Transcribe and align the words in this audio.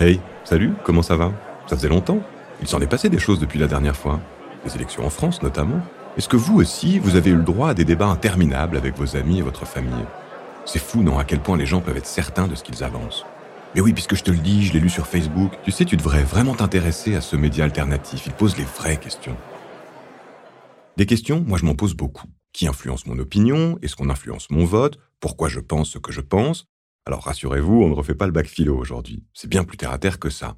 Hey, 0.00 0.20
salut, 0.42 0.72
comment 0.82 1.02
ça 1.02 1.16
va? 1.16 1.32
Ça 1.68 1.76
faisait 1.76 1.88
longtemps. 1.88 2.18
Il 2.60 2.66
s'en 2.66 2.80
est 2.80 2.86
passé 2.88 3.08
des 3.08 3.20
choses 3.20 3.38
depuis 3.38 3.60
la 3.60 3.68
dernière 3.68 3.94
fois. 3.94 4.18
Les 4.64 4.74
élections 4.74 5.06
en 5.06 5.10
France 5.10 5.40
notamment. 5.40 5.80
Est-ce 6.16 6.28
que 6.28 6.36
vous 6.36 6.56
aussi, 6.56 6.98
vous 6.98 7.14
avez 7.14 7.30
eu 7.30 7.36
le 7.36 7.44
droit 7.44 7.68
à 7.68 7.74
des 7.74 7.84
débats 7.84 8.08
interminables 8.08 8.76
avec 8.76 8.96
vos 8.96 9.16
amis 9.16 9.38
et 9.38 9.42
votre 9.42 9.66
famille? 9.66 10.04
C'est 10.64 10.80
fou, 10.80 11.04
non, 11.04 11.16
à 11.16 11.22
quel 11.22 11.38
point 11.38 11.56
les 11.56 11.64
gens 11.64 11.80
peuvent 11.80 11.96
être 11.96 12.06
certains 12.06 12.48
de 12.48 12.56
ce 12.56 12.64
qu'ils 12.64 12.82
avancent. 12.82 13.24
Mais 13.76 13.80
oui, 13.80 13.92
puisque 13.92 14.16
je 14.16 14.24
te 14.24 14.32
le 14.32 14.38
dis, 14.38 14.66
je 14.66 14.72
l'ai 14.72 14.80
lu 14.80 14.90
sur 14.90 15.06
Facebook. 15.06 15.52
Tu 15.62 15.70
sais, 15.70 15.84
tu 15.84 15.96
devrais 15.96 16.24
vraiment 16.24 16.56
t'intéresser 16.56 17.14
à 17.14 17.20
ce 17.20 17.36
média 17.36 17.62
alternatif. 17.62 18.26
Il 18.26 18.32
pose 18.32 18.56
les 18.56 18.64
vraies 18.64 18.96
questions. 18.96 19.36
Des 20.96 21.06
questions, 21.06 21.44
moi 21.46 21.56
je 21.56 21.66
m'en 21.66 21.76
pose 21.76 21.94
beaucoup. 21.94 22.26
Qui 22.52 22.66
influence 22.66 23.06
mon 23.06 23.18
opinion? 23.20 23.78
Est-ce 23.80 23.94
qu'on 23.94 24.10
influence 24.10 24.50
mon 24.50 24.64
vote? 24.64 24.98
Pourquoi 25.20 25.48
je 25.48 25.60
pense 25.60 25.90
ce 25.90 25.98
que 25.98 26.10
je 26.10 26.20
pense? 26.20 26.66
Alors 27.06 27.24
rassurez-vous, 27.24 27.82
on 27.82 27.88
ne 27.88 27.94
refait 27.94 28.14
pas 28.14 28.26
le 28.26 28.32
bac 28.32 28.46
philo 28.46 28.76
aujourd'hui. 28.76 29.24
C'est 29.34 29.48
bien 29.48 29.64
plus 29.64 29.76
terre 29.76 29.92
à 29.92 29.98
terre 29.98 30.18
que 30.18 30.30
ça. 30.30 30.56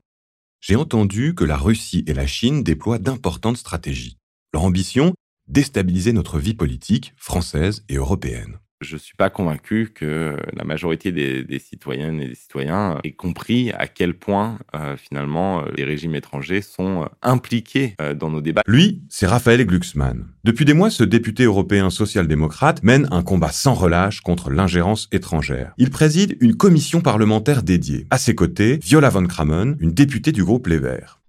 J'ai 0.61 0.77
entendu 0.77 1.34
que 1.34 1.45
la 1.45 1.57
Russie 1.57 2.05
et 2.07 2.15
la 2.15 2.27
Chine 2.27 2.62
déploient 2.62 2.98
d'importantes 2.98 3.57
stratégies. 3.57 4.19
Leur 4.52 4.65
ambition 4.65 5.15
Déstabiliser 5.48 6.12
notre 6.12 6.41
vie 6.41 6.55
politique 6.55 7.15
française 7.16 7.85
et 7.88 7.95
européenne. 7.95 8.59
Je 8.80 8.97
ne 8.97 8.98
suis 8.98 9.15
pas 9.15 9.30
convaincu 9.30 9.91
que 9.95 10.37
la 10.52 10.65
majorité 10.65 11.12
des, 11.12 11.59
citoyennes 11.59 12.21
et 12.21 12.29
des 12.29 12.35
citoyens 12.35 12.99
aient 13.05 13.13
compris 13.13 13.71
à 13.73 13.87
quel 13.87 14.19
point, 14.19 14.59
euh, 14.74 14.97
finalement, 14.97 15.60
euh, 15.63 15.71
les 15.77 15.85
régimes 15.85 16.15
étrangers 16.15 16.60
sont 16.60 17.05
euh, 17.05 17.07
impliqués 17.23 17.95
dans 18.16 18.29
nos 18.29 18.43
débats. 18.43 18.63
Lui, 18.66 19.02
c'est 19.09 19.27
Raphaël 19.27 19.65
Glucksmann. 19.65 20.27
Depuis 20.47 20.65
des 20.65 20.75
mois, 20.75 20.91
ce 20.91 21.03
député 21.03 21.43
européen 21.43 21.91
social-démocrate 21.91 22.85
mène 22.85 23.09
un 23.11 23.25
combat 23.25 23.51
sans 23.51 23.75
relâche 23.75 24.21
contre 24.21 24.49
l'ingérence 24.49 25.09
étrangère. 25.11 25.73
Il 25.77 25.91
préside 25.91 26.37
une 26.41 26.55
commission 26.55 27.01
parlementaire 27.01 27.65
dédiée. 27.65 28.07
À 28.11 28.19
ses 28.19 28.37
côtés, 28.37 28.79
Viola 28.81 29.11
von 29.11 29.27
Kramon, 29.27 29.75
une 29.81 29.91
députée 29.91 30.31
du 30.31 30.45
groupe 30.45 30.69
Les 30.69 30.79
Verts. 30.79 31.21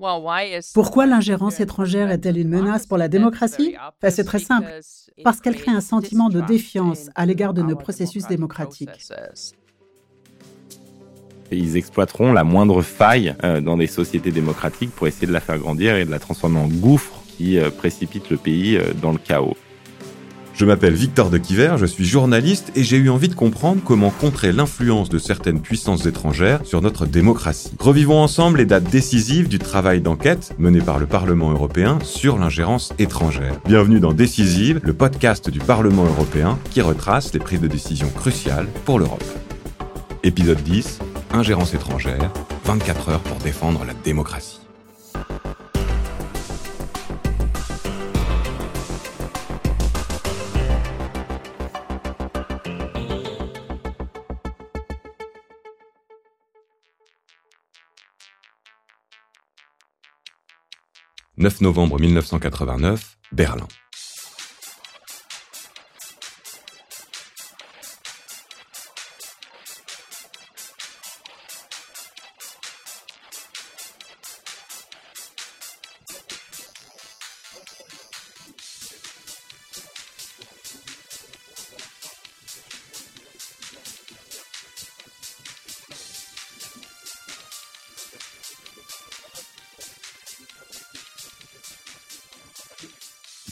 Pourquoi 0.75 1.07
l'ingérence 1.07 1.59
étrangère 1.59 2.11
est-elle 2.11 2.37
une 2.37 2.49
menace 2.49 2.85
pour 2.85 2.99
la 2.99 3.07
démocratie? 3.07 3.75
Ben, 4.03 4.11
C'est 4.11 4.23
très 4.23 4.37
simple. 4.37 4.69
Parce 5.23 5.41
qu'elle 5.41 5.55
crée 5.55 5.71
un 5.71 5.81
sentiment 5.81 6.29
de 6.29 6.41
défiance 6.41 7.09
à 7.15 7.25
l'égard 7.25 7.55
de 7.55 7.63
nos 7.63 7.75
processus 7.75 8.27
démocratiques. 8.27 9.01
Ils 11.51 11.75
exploiteront 11.75 12.33
la 12.33 12.43
moindre 12.43 12.83
faille 12.83 13.33
euh, 13.43 13.61
dans 13.61 13.77
des 13.77 13.87
sociétés 13.87 14.31
démocratiques 14.31 14.91
pour 14.91 15.07
essayer 15.07 15.25
de 15.25 15.33
la 15.33 15.39
faire 15.39 15.57
grandir 15.57 15.95
et 15.95 16.05
de 16.05 16.11
la 16.11 16.19
transformer 16.19 16.59
en 16.59 16.67
gouffre 16.67 17.23
qui 17.37 17.57
euh, 17.57 17.69
précipite 17.69 18.29
le 18.29 18.37
pays 18.37 18.77
euh, 18.77 18.93
dans 19.01 19.11
le 19.11 19.19
chaos. 19.19 19.55
Je 20.57 20.65
m'appelle 20.65 20.95
Victor 20.95 21.29
de 21.29 21.37
Quiver, 21.37 21.75
je 21.77 21.85
suis 21.85 22.03
journaliste 22.03 22.71
et 22.75 22.83
j'ai 22.83 22.97
eu 22.97 23.11
envie 23.11 23.27
de 23.27 23.35
comprendre 23.35 23.79
comment 23.85 24.09
contrer 24.09 24.51
l'influence 24.51 25.07
de 25.07 25.19
certaines 25.19 25.61
puissances 25.61 26.07
étrangères 26.07 26.61
sur 26.63 26.81
notre 26.81 27.05
démocratie. 27.05 27.73
Revivons 27.77 28.19
ensemble 28.19 28.57
les 28.57 28.65
dates 28.65 28.89
décisives 28.89 29.49
du 29.49 29.59
travail 29.59 30.01
d'enquête 30.01 30.55
mené 30.57 30.79
par 30.79 30.97
le 30.97 31.05
Parlement 31.05 31.51
européen 31.51 31.99
sur 32.01 32.39
l'ingérence 32.39 32.91
étrangère. 32.97 33.53
Bienvenue 33.67 33.99
dans 33.99 34.13
Décisive, 34.13 34.79
le 34.81 34.93
podcast 34.93 35.51
du 35.51 35.59
Parlement 35.59 36.05
européen 36.05 36.57
qui 36.71 36.81
retrace 36.81 37.31
les 37.35 37.39
prises 37.39 37.61
de 37.61 37.67
décision 37.67 38.09
cruciales 38.09 38.67
pour 38.83 38.97
l'Europe. 38.97 39.23
Épisode 40.23 40.63
10, 40.63 40.97
Ingérence 41.33 41.75
étrangère, 41.75 42.31
24 42.65 43.09
heures 43.09 43.19
pour 43.19 43.37
défendre 43.37 43.85
la 43.85 43.93
démocratie. 43.93 44.66
9 61.37 61.61
novembre 61.61 61.99
1989, 61.99 63.17
Berlin. 63.31 63.67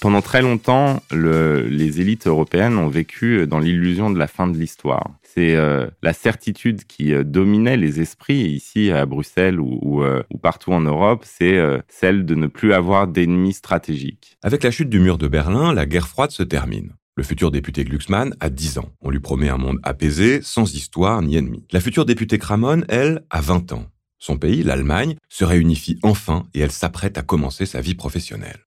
Pendant 0.05 0.21
très 0.21 0.43
longtemps, 0.43 1.01
les 1.09 1.99
élites 1.99 2.27
européennes 2.27 2.77
ont 2.77 2.89
vécu 2.89 3.47
dans 3.47 3.57
l'illusion 3.57 4.11
de 4.11 4.19
la 4.19 4.27
fin 4.27 4.45
de 4.45 4.55
l'histoire. 4.55 5.09
C'est 5.23 5.55
euh, 5.55 5.87
la 6.03 6.13
certitude 6.13 6.83
qui 6.85 7.11
euh, 7.11 7.23
dominait 7.23 7.75
les 7.75 7.99
esprits 8.01 8.43
ici 8.43 8.91
à 8.91 9.07
Bruxelles 9.07 9.59
ou, 9.59 10.03
euh, 10.03 10.21
partout 10.43 10.73
en 10.73 10.81
Europe, 10.81 11.23
c'est 11.25 11.59
celle 11.87 12.23
de 12.23 12.35
ne 12.35 12.45
plus 12.45 12.71
avoir 12.71 13.07
d'ennemis 13.07 13.53
stratégiques. 13.53 14.37
Avec 14.43 14.61
la 14.61 14.69
chute 14.69 14.89
du 14.89 14.99
mur 14.99 15.17
de 15.17 15.27
Berlin, 15.27 15.73
la 15.73 15.87
guerre 15.87 16.07
froide 16.07 16.29
se 16.29 16.43
termine. 16.43 16.91
Le 17.15 17.23
futur 17.23 17.49
député 17.49 17.83
Glucksmann 17.83 18.35
a 18.39 18.51
10 18.51 18.77
ans. 18.77 18.89
On 19.01 19.09
lui 19.09 19.19
promet 19.19 19.49
un 19.49 19.57
monde 19.57 19.79
apaisé, 19.81 20.41
sans 20.43 20.71
histoire 20.75 21.19
ni 21.23 21.35
ennemi. 21.35 21.65
La 21.71 21.79
future 21.79 22.05
députée 22.05 22.37
Kramon, 22.37 22.83
elle, 22.89 23.23
a 23.31 23.41
20 23.41 23.73
ans. 23.73 23.85
Son 24.17 24.37
pays, 24.37 24.63
l'Allemagne, 24.63 25.15
se 25.29 25.43
réunifie 25.43 25.99
enfin 26.01 26.45
et 26.53 26.61
elle 26.61 26.71
s'apprête 26.71 27.17
à 27.17 27.21
commencer 27.21 27.65
sa 27.65 27.81
vie 27.81 27.95
professionnelle. 27.95 28.63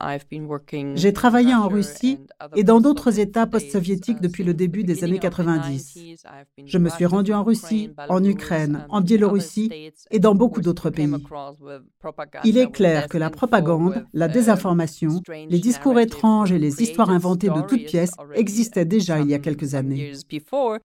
J'ai 0.94 1.12
travaillé 1.12 1.54
en 1.54 1.68
Russie 1.68 2.18
et 2.54 2.64
dans 2.64 2.80
d'autres 2.80 3.18
États 3.18 3.46
post-soviétiques 3.46 4.20
depuis 4.20 4.44
le 4.44 4.54
début 4.54 4.84
des 4.84 5.04
années 5.04 5.18
90. 5.18 5.98
Je 6.64 6.78
me 6.78 6.90
suis 6.90 7.06
rendu 7.06 7.32
en 7.32 7.42
Russie, 7.42 7.90
en 8.08 8.22
Ukraine, 8.22 8.86
en 8.90 9.00
Biélorussie 9.00 9.92
et 10.10 10.18
dans 10.18 10.34
beaucoup 10.34 10.60
d'autres 10.60 10.90
pays. 10.90 11.08
Il 12.44 12.58
est 12.58 12.70
clair 12.70 13.08
que 13.08 13.18
la 13.18 13.30
propagande, 13.30 14.04
la 14.12 14.28
désinformation, 14.28 15.22
les 15.28 15.58
discours 15.58 15.98
étranges 15.98 16.52
et 16.52 16.58
les 16.58 16.82
histoires 16.82 17.10
inventées 17.10 17.48
de 17.48 17.62
toutes 17.66 17.86
pièces 17.86 18.14
existaient 18.34 18.84
déjà 18.84 19.20
il 19.20 19.28
y 19.28 19.34
a 19.34 19.38
quelques 19.38 19.74
années. 19.74 20.12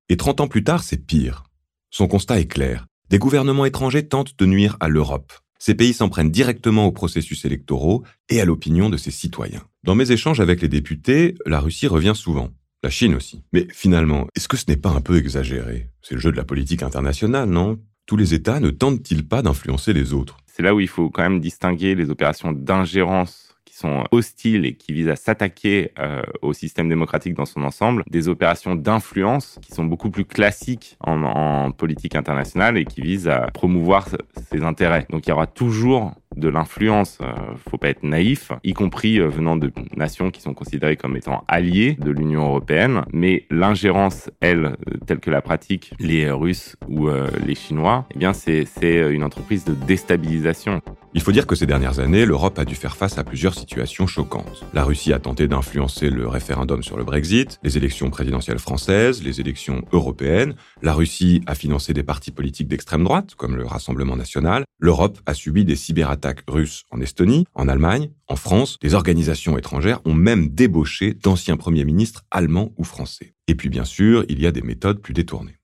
Et 0.09 0.17
30 0.17 0.41
ans 0.41 0.47
plus 0.47 0.63
tard, 0.63 0.83
c'est 0.83 0.97
pire. 0.97 1.43
Son 1.89 2.07
constat 2.07 2.39
est 2.39 2.47
clair. 2.47 2.87
Des 3.13 3.19
gouvernements 3.19 3.65
étrangers 3.65 4.07
tentent 4.07 4.39
de 4.39 4.47
nuire 4.47 4.75
à 4.79 4.87
l'Europe. 4.87 5.33
Ces 5.59 5.75
pays 5.75 5.93
s'en 5.93 6.09
prennent 6.09 6.31
directement 6.31 6.87
aux 6.87 6.91
processus 6.91 7.45
électoraux 7.45 8.03
et 8.27 8.41
à 8.41 8.45
l'opinion 8.45 8.89
de 8.89 8.97
ses 8.97 9.11
citoyens. 9.11 9.61
Dans 9.83 9.93
mes 9.93 10.11
échanges 10.11 10.39
avec 10.39 10.63
les 10.63 10.67
députés, 10.67 11.35
la 11.45 11.59
Russie 11.59 11.85
revient 11.85 12.13
souvent. 12.15 12.49
La 12.81 12.89
Chine 12.89 13.13
aussi. 13.13 13.43
Mais 13.53 13.67
finalement, 13.69 14.25
est-ce 14.35 14.47
que 14.47 14.57
ce 14.57 14.65
n'est 14.67 14.77
pas 14.77 14.89
un 14.89 14.99
peu 14.99 15.15
exagéré? 15.15 15.91
C'est 16.01 16.15
le 16.15 16.21
jeu 16.21 16.31
de 16.31 16.37
la 16.37 16.43
politique 16.43 16.81
internationale, 16.81 17.47
non? 17.47 17.77
Tous 18.07 18.17
les 18.17 18.33
États 18.33 18.59
ne 18.59 18.71
tentent-ils 18.71 19.27
pas 19.27 19.43
d'influencer 19.43 19.93
les 19.93 20.13
autres? 20.13 20.37
C'est 20.47 20.63
là 20.63 20.73
où 20.73 20.79
il 20.79 20.87
faut 20.87 21.11
quand 21.11 21.21
même 21.21 21.39
distinguer 21.39 21.93
les 21.93 22.09
opérations 22.09 22.51
d'ingérence 22.51 23.52
qui 23.73 23.79
sont 23.79 24.03
hostiles 24.11 24.65
et 24.65 24.73
qui 24.73 24.93
visent 24.93 25.09
à 25.09 25.15
s'attaquer 25.15 25.91
euh, 25.97 26.21
au 26.43 26.53
système 26.53 26.89
démocratique 26.89 27.33
dans 27.33 27.45
son 27.45 27.63
ensemble, 27.63 28.03
des 28.07 28.27
opérations 28.27 28.75
d'influence 28.75 29.57
qui 29.63 29.71
sont 29.71 29.85
beaucoup 29.85 30.11
plus 30.11 30.25
classiques 30.25 30.95
en, 30.99 31.23
en, 31.23 31.71
politique 31.71 32.15
internationale 32.15 32.77
et 32.77 32.85
qui 32.85 33.01
visent 33.01 33.27
à 33.27 33.47
promouvoir 33.51 34.09
ses 34.51 34.63
intérêts. 34.63 35.07
Donc 35.09 35.25
il 35.25 35.29
y 35.29 35.33
aura 35.33 35.47
toujours 35.47 36.13
de 36.35 36.49
l'influence, 36.49 37.17
euh, 37.21 37.31
faut 37.69 37.77
pas 37.77 37.89
être 37.89 38.03
naïf, 38.03 38.51
y 38.63 38.73
compris 38.73 39.19
euh, 39.19 39.27
venant 39.27 39.55
de 39.55 39.71
nations 39.95 40.31
qui 40.31 40.41
sont 40.41 40.53
considérées 40.53 40.97
comme 40.97 41.17
étant 41.17 41.43
alliées 41.47 41.97
de 41.99 42.11
l'Union 42.11 42.45
européenne, 42.45 43.03
mais 43.11 43.45
l'ingérence, 43.49 44.29
elle, 44.39 44.65
euh, 44.65 44.97
telle 45.05 45.19
que 45.19 45.31
la 45.31 45.41
pratique 45.41 45.93
les 45.99 46.29
Russes 46.29 46.75
ou 46.87 47.09
les 47.45 47.55
Chinois, 47.55 48.05
eh 48.13 48.19
bien 48.19 48.33
c'est 48.33 48.65
une 48.83 49.23
entreprise 49.23 49.65
de 49.65 49.73
déstabilisation. 49.73 50.81
Il 51.15 51.21
faut 51.21 51.31
dire 51.31 51.45
que 51.45 51.55
ces 51.55 51.67
dernières 51.67 51.99
années, 51.99 52.25
l'Europe 52.25 52.57
a 52.57 52.65
dû 52.65 52.73
faire 52.73 52.95
face 52.95 53.19
à 53.19 53.23
plusieurs 53.23 53.53
situations 53.53 54.07
choquantes. 54.07 54.65
La 54.73 54.83
Russie 54.83 55.13
a 55.13 55.19
tenté 55.19 55.47
d'influencer 55.47 56.09
le 56.09 56.27
référendum 56.27 56.81
sur 56.81 56.97
le 56.97 57.03
Brexit, 57.03 57.59
les 57.61 57.77
élections 57.77 58.09
présidentielles 58.09 58.57
françaises, 58.57 59.21
les 59.21 59.39
élections 59.39 59.83
européennes. 59.91 60.55
La 60.81 60.93
Russie 60.93 61.41
a 61.45 61.53
financé 61.53 61.93
des 61.93 62.01
partis 62.01 62.31
politiques 62.31 62.67
d'extrême 62.67 63.03
droite, 63.03 63.35
comme 63.35 63.55
le 63.55 63.65
Rassemblement 63.65 64.15
national. 64.15 64.65
L'Europe 64.79 65.19
a 65.27 65.35
subi 65.35 65.65
des 65.65 65.75
cyberattaques 65.75 66.13
attaques 66.13 66.43
russes 66.47 66.83
en 66.89 66.99
Estonie, 66.99 67.45
en 67.53 67.67
Allemagne, 67.67 68.09
en 68.27 68.35
France. 68.35 68.77
Des 68.81 68.95
organisations 68.95 69.57
étrangères 69.57 69.99
ont 70.05 70.13
même 70.13 70.49
débauché 70.49 71.13
d'anciens 71.13 71.57
premiers 71.57 71.85
ministres 71.85 72.23
allemands 72.31 72.71
ou 72.77 72.83
français. 72.83 73.33
Et 73.47 73.55
puis 73.55 73.69
bien 73.69 73.85
sûr, 73.85 74.25
il 74.29 74.41
y 74.41 74.47
a 74.47 74.51
des 74.51 74.61
méthodes 74.61 74.99
plus 74.99 75.13
détournées. 75.13 75.57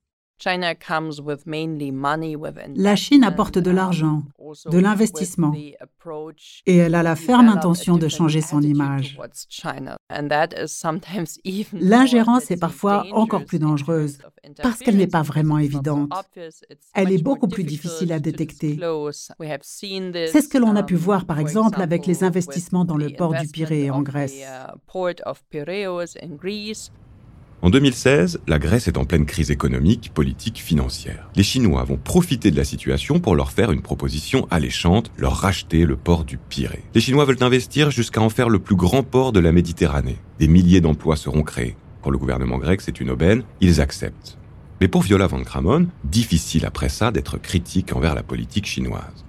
La 2.75 2.95
Chine 2.95 3.23
apporte 3.23 3.57
de 3.57 3.71
l'argent, 3.71 4.23
de 4.71 4.79
l'investissement. 4.79 5.53
Et 6.65 6.77
elle 6.77 6.95
a 6.95 7.03
la 7.03 7.15
ferme 7.15 7.49
intention 7.49 7.97
de 7.97 8.07
changer 8.07 8.41
son 8.41 8.61
image. 8.61 9.19
L'ingérence 11.73 12.51
est 12.51 12.59
parfois 12.59 13.05
encore 13.11 13.45
plus 13.45 13.59
dangereuse 13.59 14.19
parce 14.61 14.79
qu'elle 14.79 14.97
n'est 14.97 15.07
pas 15.07 15.23
vraiment 15.23 15.57
évidente. 15.57 16.11
Elle 16.93 17.11
est 17.11 17.21
beaucoup 17.21 17.47
plus 17.47 17.63
difficile 17.63 18.13
à 18.13 18.19
détecter. 18.19 18.77
C'est 18.77 20.41
ce 20.41 20.47
que 20.47 20.57
l'on 20.57 20.75
a 20.75 20.83
pu 20.83 20.95
voir 20.95 21.25
par 21.25 21.39
exemple 21.39 21.81
avec 21.81 22.05
les 22.05 22.23
investissements 22.23 22.85
dans 22.85 22.97
le 22.97 23.09
port 23.09 23.33
du 23.33 23.47
Pirée 23.47 23.89
en 23.89 24.01
Grèce. 24.01 24.35
En 27.61 27.69
2016, 27.69 28.39
la 28.47 28.57
Grèce 28.57 28.87
est 28.87 28.97
en 28.97 29.03
pleine 29.03 29.25
crise 29.25 29.51
économique, 29.51 30.11
politique, 30.13 30.59
financière. 30.59 31.29
Les 31.35 31.43
Chinois 31.43 31.83
vont 31.83 31.97
profiter 31.97 32.51
de 32.51 32.55
la 32.55 32.63
situation 32.63 33.19
pour 33.19 33.35
leur 33.35 33.51
faire 33.51 33.73
une 33.73 33.81
proposition 33.81 34.47
alléchante, 34.49 35.11
leur 35.17 35.35
racheter 35.35 35.83
le 35.83 35.97
port 35.97 36.23
du 36.23 36.37
Pirée. 36.37 36.85
Les 36.95 37.01
Chinois 37.01 37.25
veulent 37.25 37.43
investir 37.43 37.91
jusqu'à 37.91 38.21
en 38.21 38.29
faire 38.29 38.47
le 38.47 38.59
plus 38.59 38.77
grand 38.77 39.03
port 39.03 39.33
de 39.33 39.41
la 39.41 39.51
Méditerranée. 39.51 40.19
Des 40.39 40.47
milliers 40.47 40.79
d'emplois 40.79 41.17
seront 41.17 41.43
créés. 41.43 41.75
Pour 42.01 42.13
le 42.13 42.17
gouvernement 42.17 42.59
grec, 42.59 42.79
c'est 42.79 43.01
une 43.01 43.09
aubaine, 43.09 43.43
ils 43.59 43.81
acceptent. 43.81 44.37
Mais 44.79 44.87
pour 44.87 45.01
Viola 45.01 45.27
Van 45.27 45.43
Kramon, 45.43 45.87
difficile 46.05 46.65
après 46.65 46.87
ça 46.87 47.11
d'être 47.11 47.37
critique 47.37 47.93
envers 47.93 48.15
la 48.15 48.23
politique 48.23 48.67
chinoise. 48.67 49.25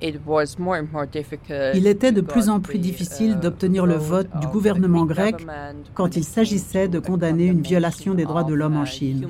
Il 0.00 1.86
était 1.86 2.12
de 2.12 2.20
plus 2.20 2.48
en 2.48 2.60
plus 2.60 2.78
difficile 2.78 3.32
uh, 3.32 3.40
d'obtenir 3.40 3.86
le 3.86 3.94
vote 3.94 4.28
du 4.40 4.46
gouvernement 4.46 5.04
grec 5.04 5.46
quand 5.94 6.16
il 6.16 6.24
s'agissait 6.24 6.88
de 6.88 6.98
condamner 6.98 7.46
une 7.46 7.62
violation 7.62 8.14
des 8.14 8.24
droits 8.24 8.44
de 8.44 8.54
l'homme 8.54 8.76
en 8.76 8.84
uh, 8.84 8.86
Chine. 8.86 9.26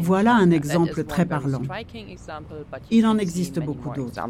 Voilà 0.00 0.34
un 0.34 0.50
exemple 0.50 1.04
très 1.04 1.26
parlant. 1.26 1.62
Il 2.90 3.06
en 3.06 3.18
existe 3.18 3.60
beaucoup 3.60 3.90
d'autres. 3.94 4.20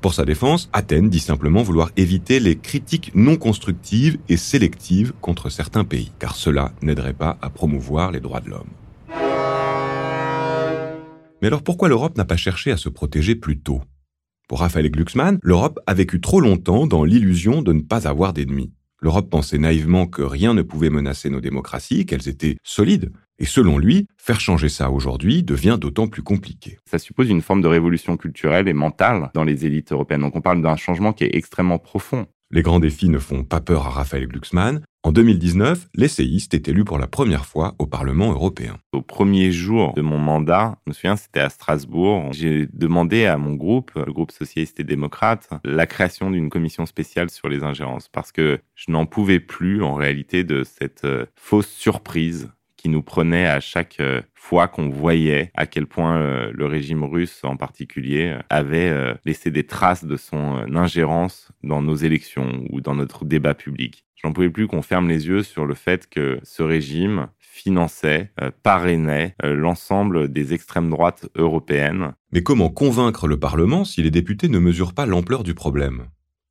Pour 0.00 0.14
sa 0.14 0.24
défense, 0.24 0.70
Athènes 0.72 1.10
dit 1.10 1.20
simplement 1.20 1.62
vouloir 1.62 1.90
éviter 1.98 2.40
les 2.40 2.56
critiques 2.56 3.12
non 3.14 3.36
constructives 3.36 4.16
et 4.30 4.38
sélectives 4.38 5.12
contre 5.20 5.50
certains 5.50 5.84
pays, 5.84 6.10
car 6.18 6.36
cela 6.36 6.72
n'aiderait 6.80 7.12
pas 7.12 7.36
à 7.42 7.50
promouvoir 7.50 8.10
les 8.10 8.20
droits 8.20 8.40
de 8.40 8.48
l'homme. 8.48 8.70
Mais 11.40 11.48
alors 11.48 11.62
pourquoi 11.62 11.88
l'Europe 11.88 12.18
n'a 12.18 12.24
pas 12.24 12.36
cherché 12.36 12.70
à 12.70 12.76
se 12.76 12.88
protéger 12.88 13.34
plus 13.34 13.60
tôt? 13.60 13.82
Pour 14.48 14.60
Raphaël 14.60 14.90
Glucksmann, 14.90 15.38
l'Europe 15.42 15.80
a 15.86 15.94
vécu 15.94 16.20
trop 16.20 16.40
longtemps 16.40 16.86
dans 16.86 17.04
l'illusion 17.04 17.62
de 17.62 17.72
ne 17.72 17.80
pas 17.80 18.08
avoir 18.08 18.32
d'ennemis. 18.32 18.72
L'Europe 19.00 19.30
pensait 19.30 19.56
naïvement 19.56 20.06
que 20.06 20.20
rien 20.20 20.52
ne 20.52 20.60
pouvait 20.60 20.90
menacer 20.90 21.30
nos 21.30 21.40
démocraties, 21.40 22.04
qu'elles 22.04 22.28
étaient 22.28 22.56
solides. 22.62 23.12
Et 23.38 23.46
selon 23.46 23.78
lui, 23.78 24.06
faire 24.18 24.40
changer 24.40 24.68
ça 24.68 24.90
aujourd'hui 24.90 25.42
devient 25.42 25.78
d'autant 25.80 26.08
plus 26.08 26.22
compliqué. 26.22 26.76
Ça 26.84 26.98
suppose 26.98 27.30
une 27.30 27.40
forme 27.40 27.62
de 27.62 27.68
révolution 27.68 28.18
culturelle 28.18 28.68
et 28.68 28.74
mentale 28.74 29.30
dans 29.32 29.44
les 29.44 29.64
élites 29.64 29.92
européennes. 29.92 30.20
Donc 30.20 30.36
on 30.36 30.42
parle 30.42 30.60
d'un 30.60 30.76
changement 30.76 31.14
qui 31.14 31.24
est 31.24 31.34
extrêmement 31.34 31.78
profond. 31.78 32.26
Les 32.50 32.62
grands 32.62 32.80
défis 32.80 33.08
ne 33.08 33.18
font 33.18 33.44
pas 33.44 33.60
peur 33.60 33.86
à 33.86 33.90
Raphaël 33.90 34.26
Glucksmann. 34.26 34.82
En 35.02 35.12
2019, 35.12 35.88
l'essayiste 35.94 36.52
est 36.52 36.68
élu 36.68 36.84
pour 36.84 36.98
la 36.98 37.06
première 37.06 37.46
fois 37.46 37.74
au 37.78 37.86
Parlement 37.86 38.32
européen. 38.32 38.76
Au 38.92 39.00
premier 39.00 39.50
jour 39.50 39.94
de 39.94 40.02
mon 40.02 40.18
mandat, 40.18 40.76
je 40.84 40.90
me 40.90 40.94
souviens, 40.94 41.16
c'était 41.16 41.40
à 41.40 41.48
Strasbourg, 41.48 42.28
j'ai 42.32 42.68
demandé 42.74 43.24
à 43.24 43.38
mon 43.38 43.54
groupe, 43.54 43.92
le 43.94 44.12
groupe 44.12 44.30
socialiste 44.30 44.78
et 44.78 44.84
démocrate, 44.84 45.48
la 45.64 45.86
création 45.86 46.30
d'une 46.30 46.50
commission 46.50 46.84
spéciale 46.84 47.30
sur 47.30 47.48
les 47.48 47.62
ingérences 47.62 48.08
parce 48.08 48.30
que 48.30 48.60
je 48.74 48.92
n'en 48.92 49.06
pouvais 49.06 49.40
plus 49.40 49.82
en 49.82 49.94
réalité 49.94 50.44
de 50.44 50.64
cette 50.64 51.04
euh, 51.06 51.24
fausse 51.34 51.70
surprise 51.70 52.50
qui 52.80 52.88
nous 52.88 53.02
prenait 53.02 53.44
à 53.44 53.60
chaque 53.60 54.00
euh, 54.00 54.22
fois 54.32 54.66
qu'on 54.66 54.88
voyait 54.88 55.50
à 55.54 55.66
quel 55.66 55.86
point 55.86 56.16
euh, 56.16 56.50
le 56.54 56.64
régime 56.64 57.04
russe 57.04 57.40
en 57.42 57.58
particulier 57.58 58.38
avait 58.48 58.88
euh, 58.88 59.12
laissé 59.26 59.50
des 59.50 59.66
traces 59.66 60.06
de 60.06 60.16
son 60.16 60.64
ingérence 60.74 61.52
dans 61.62 61.82
nos 61.82 61.96
élections 61.96 62.64
ou 62.70 62.80
dans 62.80 62.94
notre 62.94 63.26
débat 63.26 63.52
public. 63.52 64.06
Je 64.16 64.26
n'en 64.26 64.32
pouvais 64.32 64.48
plus 64.48 64.66
qu'on 64.66 64.80
ferme 64.80 65.10
les 65.10 65.26
yeux 65.26 65.42
sur 65.42 65.66
le 65.66 65.74
fait 65.74 66.08
que 66.08 66.40
ce 66.42 66.62
régime 66.62 67.28
finançait, 67.38 68.32
parrainait 68.62 69.34
l'ensemble 69.42 70.32
des 70.32 70.54
extrêmes 70.54 70.88
droites 70.88 71.28
européennes. 71.34 72.14
Mais 72.32 72.42
comment 72.42 72.70
convaincre 72.70 73.26
le 73.26 73.38
Parlement 73.38 73.84
si 73.84 74.02
les 74.02 74.10
députés 74.10 74.48
ne 74.48 74.58
mesurent 74.58 74.94
pas 74.94 75.04
l'ampleur 75.04 75.42
du 75.42 75.52
problème? 75.52 76.06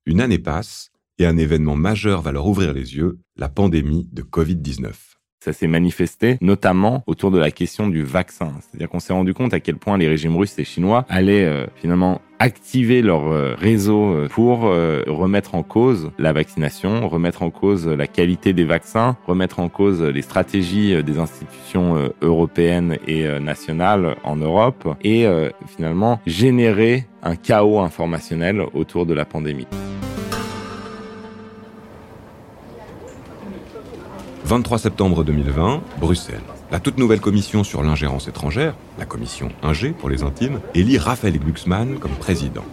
Une 0.05 0.21
année 0.21 0.39
passe 0.39 0.91
et 1.17 1.25
un 1.25 1.37
événement 1.37 1.75
majeur 1.75 2.21
va 2.21 2.31
leur 2.31 2.45
ouvrir 2.45 2.73
les 2.73 2.95
yeux, 2.95 3.19
la 3.37 3.49
pandémie 3.49 4.07
de 4.11 4.21
Covid-19. 4.21 5.18
Ça 5.41 5.53
s'est 5.53 5.67
manifesté 5.67 6.37
notamment 6.41 7.01
autour 7.07 7.31
de 7.31 7.39
la 7.39 7.49
question 7.49 7.87
du 7.87 8.03
vaccin. 8.03 8.51
C'est-à-dire 8.59 8.89
qu'on 8.89 8.99
s'est 8.99 9.13
rendu 9.13 9.33
compte 9.33 9.53
à 9.53 9.61
quel 9.61 9.77
point 9.77 9.97
les 9.97 10.09
régimes 10.09 10.35
russes 10.35 10.59
et 10.59 10.65
chinois 10.65 11.05
allaient 11.07 11.45
euh, 11.45 11.65
finalement 11.75 12.19
activer 12.39 13.01
leur 13.01 13.27
euh, 13.27 13.55
réseau 13.57 14.13
euh, 14.13 14.27
pour 14.27 14.61
remettre 14.61 15.55
en 15.55 15.63
cause 15.63 16.11
la 16.17 16.33
vaccination, 16.33 17.07
remettre 17.07 17.41
en 17.41 17.51
cause 17.51 17.87
la 17.87 18.07
qualité 18.07 18.51
des 18.51 18.65
vaccins, 18.65 19.15
remettre 19.27 19.61
en 19.61 19.69
cause 19.69 20.03
les 20.03 20.21
stratégies 20.21 21.01
des 21.03 21.19
institutions 21.19 22.11
européennes 22.21 22.97
et 23.07 23.27
nationales 23.39 24.17
en 24.23 24.35
Europe 24.35 24.95
et 25.03 25.25
finalement 25.67 26.19
générer 26.25 27.05
un 27.23 27.35
chaos 27.35 27.79
informationnel 27.79 28.61
autour 28.73 29.05
de 29.05 29.13
la 29.13 29.25
pandémie. 29.25 29.67
23 34.49 34.79
septembre 34.79 35.23
2020, 35.23 35.83
Bruxelles. 35.99 36.41
La 36.71 36.79
toute 36.79 36.97
nouvelle 36.97 37.19
commission 37.19 37.63
sur 37.63 37.83
l'ingérence 37.83 38.27
étrangère, 38.27 38.73
la 38.97 39.05
commission 39.05 39.49
Ingé 39.61 39.91
pour 39.91 40.09
les 40.09 40.23
intimes, 40.23 40.59
élit 40.73 40.97
Raphaël 40.97 41.37
Glucksmann 41.37 41.99
comme 41.99 42.13
président. 42.13 42.65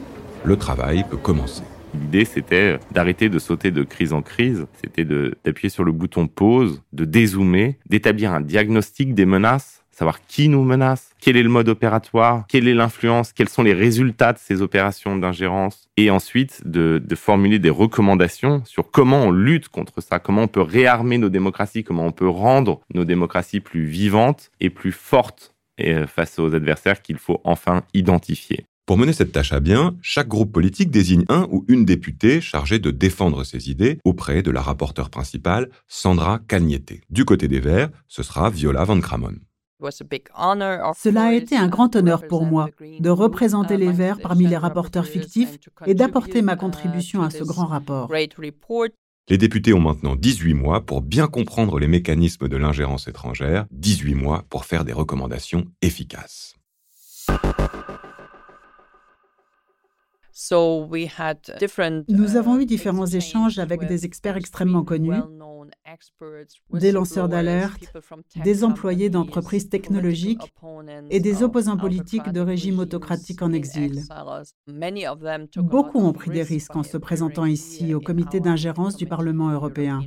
Le 0.43 0.57
travail 0.57 1.05
peut 1.11 1.19
commencer. 1.19 1.65
L'idée, 1.93 2.25
c'était 2.25 2.79
d'arrêter 2.93 3.29
de 3.29 3.39
sauter 3.39 3.73
de 3.73 3.83
crise 3.83 4.15
en 4.15 4.23
crise, 4.23 4.65
c'était 4.83 5.05
d'appuyer 5.05 5.69
sur 5.69 5.85
le 5.85 5.93
bouton 5.93 6.29
pause, 6.29 6.81
de 6.95 7.05
dézoomer, 7.05 7.77
d'établir 7.85 8.33
un 8.33 8.41
diagnostic 8.41 9.13
des 9.13 9.27
menaces 9.27 9.85
savoir 9.97 10.27
qui 10.27 10.49
nous 10.49 10.63
menace, 10.63 11.11
quel 11.21 11.39
est 11.39 11.43
le 11.43 11.49
mode 11.49 11.71
opératoire, 11.71 12.45
quelle 12.49 12.69
est 12.69 12.75
l'influence, 12.75 13.33
quels 13.33 13.49
sont 13.49 13.63
les 13.63 13.73
résultats 13.73 14.35
de 14.35 14.39
ces 14.39 14.61
opérations 14.61 15.17
d'ingérence, 15.17 15.89
et 15.97 16.11
ensuite 16.11 16.61
de, 16.67 17.03
formuler 17.15 17.59
des 17.59 17.71
recommandations 17.71 18.63
sur 18.67 18.91
comment 18.91 19.23
on 19.23 19.31
lutte 19.31 19.69
contre 19.69 20.03
ça, 20.03 20.19
comment 20.19 20.43
on 20.43 20.49
peut 20.49 20.61
réarmer 20.61 21.17
nos 21.17 21.31
démocraties, 21.31 21.83
comment 21.83 22.05
on 22.05 22.13
peut 22.13 22.29
rendre 22.29 22.83
nos 22.93 23.05
démocraties 23.05 23.61
plus 23.61 23.87
vivantes 23.87 24.51
et 24.61 24.69
plus 24.69 24.93
fortes 24.93 25.55
euh, 25.81 26.07
face 26.07 26.39
aux 26.39 26.55
adversaires 26.55 27.01
qu'il 27.01 27.17
faut 27.17 27.41
enfin 27.45 27.83
identifier. 27.95 28.67
Pour 28.85 28.99
mener 28.99 29.15
cette 29.15 29.33
tâche 29.33 29.53
à 29.53 29.61
bien, 29.61 29.97
chaque 30.03 30.29
groupe 30.29 30.53
politique 30.53 30.91
désigne 30.91 31.25
un 31.29 31.49
ou 31.51 31.65
une 31.69 31.87
députée 31.87 32.43
chargée 32.43 32.79
de 32.79 32.91
défendre 32.91 33.45
ses 33.45 33.71
idées 33.71 33.99
auprès 34.05 34.43
de 34.43 34.51
la 34.51 34.61
rapporteure 34.61 35.09
principale, 35.09 35.71
Sandra 35.89 36.39
Cagnette. 36.47 37.01
Du 37.09 37.25
côté 37.25 37.49
des 37.49 37.61
Verts, 37.61 37.89
ce 38.07 38.23
sera 38.23 38.51
Viola 38.51 38.85
Van 38.85 39.01
Kramon. 39.01 39.37
Cela 39.81 41.25
a 41.25 41.33
été 41.33 41.57
un 41.57 41.69
grand 41.69 41.95
honneur 41.97 42.27
pour 42.27 42.45
moi 42.45 42.69
de 42.81 43.11
représenter 43.11 43.75
uh, 43.75 43.79
les 43.79 43.93
Verts 43.93 44.21
parmi 44.21 44.47
les 44.47 44.57
rapporteurs 44.57 45.07
fictifs 45.07 45.59
et 45.87 45.95
d'apporter 45.95 46.43
ma 46.43 46.55
uh, 46.55 46.57
contribution 46.57 47.23
à 47.23 47.31
ce 47.31 47.45
grand 47.45 47.67
rapport. 47.67 48.11
Les 49.29 49.39
députés 49.39 49.73
ont 49.73 49.81
maintenant 49.81 50.15
18 50.15 50.55
mois 50.55 50.81
pour 50.81 51.03
bien 51.03 51.27
comprendre 51.27 51.79
les 51.79 51.89
mécanismes 51.89 52.49
de 52.49 52.57
l'ingérence 52.57 53.09
étrangère, 53.09 53.67
18 53.73 54.15
mois 54.15 54.45
pour 54.49 54.65
faire 54.65 54.85
des 54.85 54.93
recommandations 54.93 55.67
efficaces. 55.83 56.55
Nous 62.09 62.37
avons 62.37 62.59
eu 62.61 62.67
différents 62.67 63.07
échanges 63.07 63.59
avec 63.59 63.87
des 63.87 64.05
experts 64.05 64.37
extrêmement 64.37 64.85
connus, 64.85 65.23
des 66.73 66.93
lanceurs 66.93 67.29
d'alerte, 67.29 67.91
des 68.45 68.63
employés 68.63 69.09
d'entreprises 69.09 69.71
technologiques 69.71 70.53
et 71.11 71.21
des 71.21 71.43
opposants 71.43 71.79
politiques 71.79 72.29
de 72.29 72.41
régimes 72.41 72.81
autocratiques 72.81 73.41
en 73.41 73.53
exil. 73.53 74.03
Beaucoup 75.57 75.99
ont 76.01 76.13
pris 76.13 76.31
des 76.31 76.43
risques 76.43 76.77
en 76.77 76.83
se 76.83 76.99
présentant 76.99 77.47
ici 77.47 77.95
au 77.95 78.01
comité 78.01 78.41
d'ingérence 78.41 78.97
du 78.97 79.07
Parlement 79.07 79.51
européen. 79.51 80.01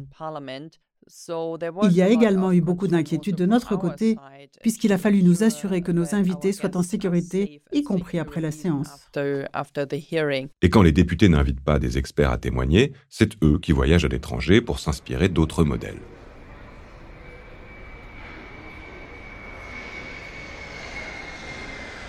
Il 1.84 1.92
y 1.92 2.02
a 2.02 2.10
également 2.10 2.52
eu 2.52 2.62
beaucoup 2.62 2.88
d'inquiétudes 2.88 3.36
de 3.36 3.46
notre 3.46 3.76
côté, 3.76 4.18
puisqu'il 4.62 4.94
a 4.94 4.98
fallu 4.98 5.24
nous 5.24 5.44
assurer 5.44 5.82
que 5.82 5.92
nos 5.92 6.14
invités 6.14 6.52
soient 6.52 6.78
en 6.78 6.84
sécurité, 6.84 7.62
y 7.74 7.84
compris 7.84 8.20
après 8.20 8.42
la 8.42 8.52
séance. 8.52 8.90
Et 9.16 10.70
quand 10.70 10.82
les 10.82 10.92
députés 10.92 11.30
n'invitent 11.30 11.62
pas 11.62 11.80
des 11.80 11.98
experts 11.98 12.32
à 12.32 12.38
témoigner, 12.38 12.94
c'est 13.10 13.32
eux 13.44 13.58
qui 13.60 13.72
voyagent 13.72 14.06
à 14.06 14.10
l'étranger 14.10 14.62
pour 14.62 14.80
s'inspirer 14.80 15.30
d'autres 15.30 15.64
modèles. 15.64 16.00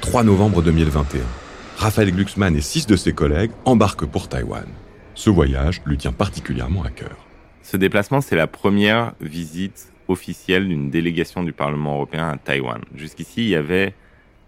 3 0.01 0.25
novembre 0.25 0.63
2021. 0.63 1.21
Raphaël 1.77 2.13
Glucksmann 2.13 2.57
et 2.57 2.61
six 2.61 2.87
de 2.87 2.97
ses 2.97 3.13
collègues 3.13 3.53
embarquent 3.65 4.07
pour 4.07 4.29
Taïwan. 4.29 4.67
Ce 5.15 5.31
voyage 5.31 5.83
lui 5.87 5.97
tient 5.97 6.13
particulièrement 6.13 6.83
à 6.83 6.91
cœur. 6.91 7.30
Ce 7.63 7.77
déplacement, 7.77 8.21
c'est 8.21 8.37
la 8.37 8.47
première 8.47 9.13
visite 9.21 9.93
officielle 10.09 10.69
d'une 10.69 10.91
délégation 10.91 11.43
du 11.43 11.53
Parlement 11.53 11.95
européen 11.95 12.31
à 12.31 12.37
Taïwan. 12.37 12.81
Jusqu'ici, 12.95 13.43
il 13.43 13.49
y 13.49 13.57
avait 13.57 13.95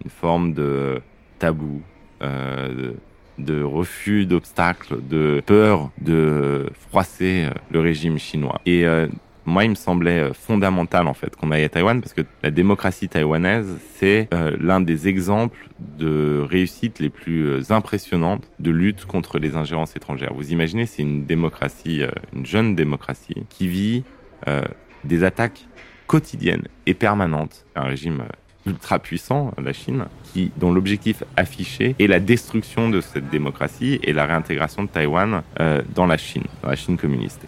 une 0.04 0.10
forme 0.10 0.54
de 0.54 1.00
tabou 1.38 1.82
euh, 2.22 2.92
de 3.38 3.62
refus 3.62 4.26
d'obstacles, 4.26 4.98
de 5.08 5.42
peur 5.44 5.90
de 6.00 6.66
froisser 6.88 7.48
le 7.70 7.80
régime 7.80 8.18
chinois. 8.18 8.60
Et 8.66 8.84
moi, 9.44 9.64
il 9.64 9.70
me 9.70 9.74
semblait 9.74 10.32
fondamental 10.34 11.08
en 11.08 11.14
fait 11.14 11.34
qu'on 11.36 11.50
aille 11.50 11.64
à 11.64 11.68
Taïwan 11.68 12.00
parce 12.00 12.14
que 12.14 12.22
la 12.42 12.50
démocratie 12.50 13.08
taïwanaise, 13.08 13.76
c'est 13.96 14.28
l'un 14.60 14.80
des 14.80 15.08
exemples 15.08 15.68
de 15.98 16.44
réussite 16.48 17.00
les 17.00 17.10
plus 17.10 17.70
impressionnantes 17.70 18.48
de 18.60 18.70
lutte 18.70 19.04
contre 19.04 19.38
les 19.38 19.56
ingérences 19.56 19.96
étrangères. 19.96 20.32
Vous 20.34 20.52
imaginez, 20.52 20.86
c'est 20.86 21.02
une 21.02 21.24
démocratie, 21.24 22.02
une 22.34 22.46
jeune 22.46 22.76
démocratie 22.76 23.44
qui 23.48 23.66
vit 23.66 24.04
des 25.04 25.24
attaques 25.24 25.66
quotidiennes 26.06 26.68
et 26.86 26.94
permanentes, 26.94 27.64
un 27.74 27.84
régime 27.84 28.24
ultra 28.66 28.98
puissant, 28.98 29.52
la 29.62 29.72
Chine, 29.72 30.04
qui, 30.24 30.52
dont 30.56 30.72
l'objectif 30.72 31.24
affiché 31.36 31.96
est 31.98 32.06
la 32.06 32.20
destruction 32.20 32.88
de 32.90 33.00
cette 33.00 33.28
démocratie 33.30 33.98
et 34.02 34.12
la 34.12 34.26
réintégration 34.26 34.84
de 34.84 34.88
Taïwan 34.88 35.42
euh, 35.60 35.82
dans 35.94 36.06
la 36.06 36.16
Chine, 36.16 36.44
dans 36.62 36.68
la 36.68 36.76
Chine 36.76 36.96
communiste. 36.96 37.40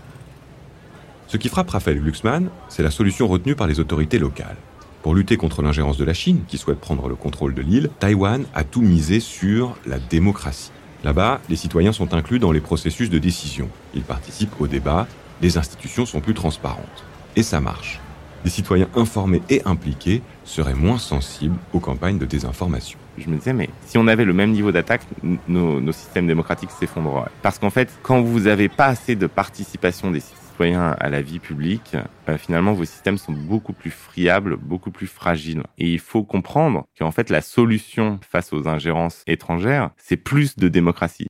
Ce 1.27 1.37
qui 1.37 1.49
frappe 1.49 1.71
Raphaël 1.71 2.01
Glucksmann, 2.01 2.49
c'est 2.69 2.83
la 2.83 2.91
solution 2.91 3.27
retenue 3.29 3.55
par 3.55 3.67
les 3.67 3.81
autorités 3.81 4.19
locales. 4.19 4.57
Pour 5.03 5.15
lutter 5.15 5.37
contre 5.37 5.63
l'ingérence 5.63 5.99
de 5.99 6.05
la 6.05 6.15
Chine, 6.15 6.43
qui 6.49 6.59
souhaite 6.59 6.81
prendre 6.81 7.09
le 7.09 7.15
contrôle 7.15 7.55
de 7.55 7.63
l'île, 7.63 7.91
Taïwan 7.99 8.45
a 8.55 8.65
tout 8.65 8.83
misé 8.83 9.21
sur 9.21 9.77
la 9.87 9.99
démocratie. 9.99 10.71
Là-bas, 11.03 11.41
les 11.51 11.57
citoyens 11.57 11.93
sont 11.93 12.15
inclus 12.15 12.39
dans 12.39 12.53
les 12.53 12.61
processus 12.61 13.11
de 13.11 13.19
décision. 13.19 13.69
Ils 13.95 14.03
participent 14.03 14.59
au 14.61 14.67
débat, 14.67 15.07
les 15.43 15.59
institutions 15.59 16.07
sont 16.07 16.21
plus 16.21 16.35
transparentes. 16.35 17.05
Et 17.37 17.43
ça 17.43 17.61
marche 17.61 18.01
des 18.45 18.51
citoyens 18.51 18.89
informés 18.95 19.43
et 19.49 19.63
impliqués 19.65 20.23
seraient 20.45 20.75
moins 20.75 20.99
sensibles 20.99 21.57
aux 21.73 21.81
campagnes 21.81 22.19
de 22.19 22.27
désinformation. 22.27 22.99
Je 23.17 23.29
me 23.29 23.37
disais, 23.37 23.53
mais 23.53 23.71
si 23.87 23.97
on 23.97 24.07
avait 24.07 24.25
le 24.25 24.35
même 24.35 24.51
niveau 24.51 24.71
d'attaque, 24.71 25.03
nos, 25.49 25.93
systèmes 25.93 26.27
démocratiques 26.27 26.71
s'effondreraient. 26.71 27.31
Parce 27.43 27.59
qu'en 27.59 27.71
fait, 27.71 27.89
quand 28.03 28.21
vous 28.21 28.41
n'avez 28.41 28.69
pas 28.69 28.87
assez 28.87 29.17
de 29.17 29.27
participation 29.27 30.11
des 30.11 30.21
citoyens 30.21 30.44
à 30.63 31.11
la 31.11 31.21
vie 31.21 31.41
publique, 31.41 31.97
euh, 32.29 32.39
finalement, 32.39 32.73
vos 32.73 32.85
systèmes 32.85 33.19
sont 33.19 33.33
beaucoup 33.33 33.73
plus 33.73 33.91
friables, 33.91 34.57
beaucoup 34.57 34.91
plus 34.91 35.07
fragiles. 35.07 35.63
Et 35.79 35.93
il 35.93 35.99
faut 35.99 36.23
comprendre 36.23 36.85
qu'en 36.99 37.11
fait, 37.11 37.31
la 37.31 37.41
solution 37.41 38.21
face 38.23 38.53
aux 38.53 38.69
ingérences 38.69 39.23
étrangères, 39.27 39.91
c'est 39.97 40.17
plus 40.17 40.57
de 40.57 40.69
démocratie. 40.69 41.27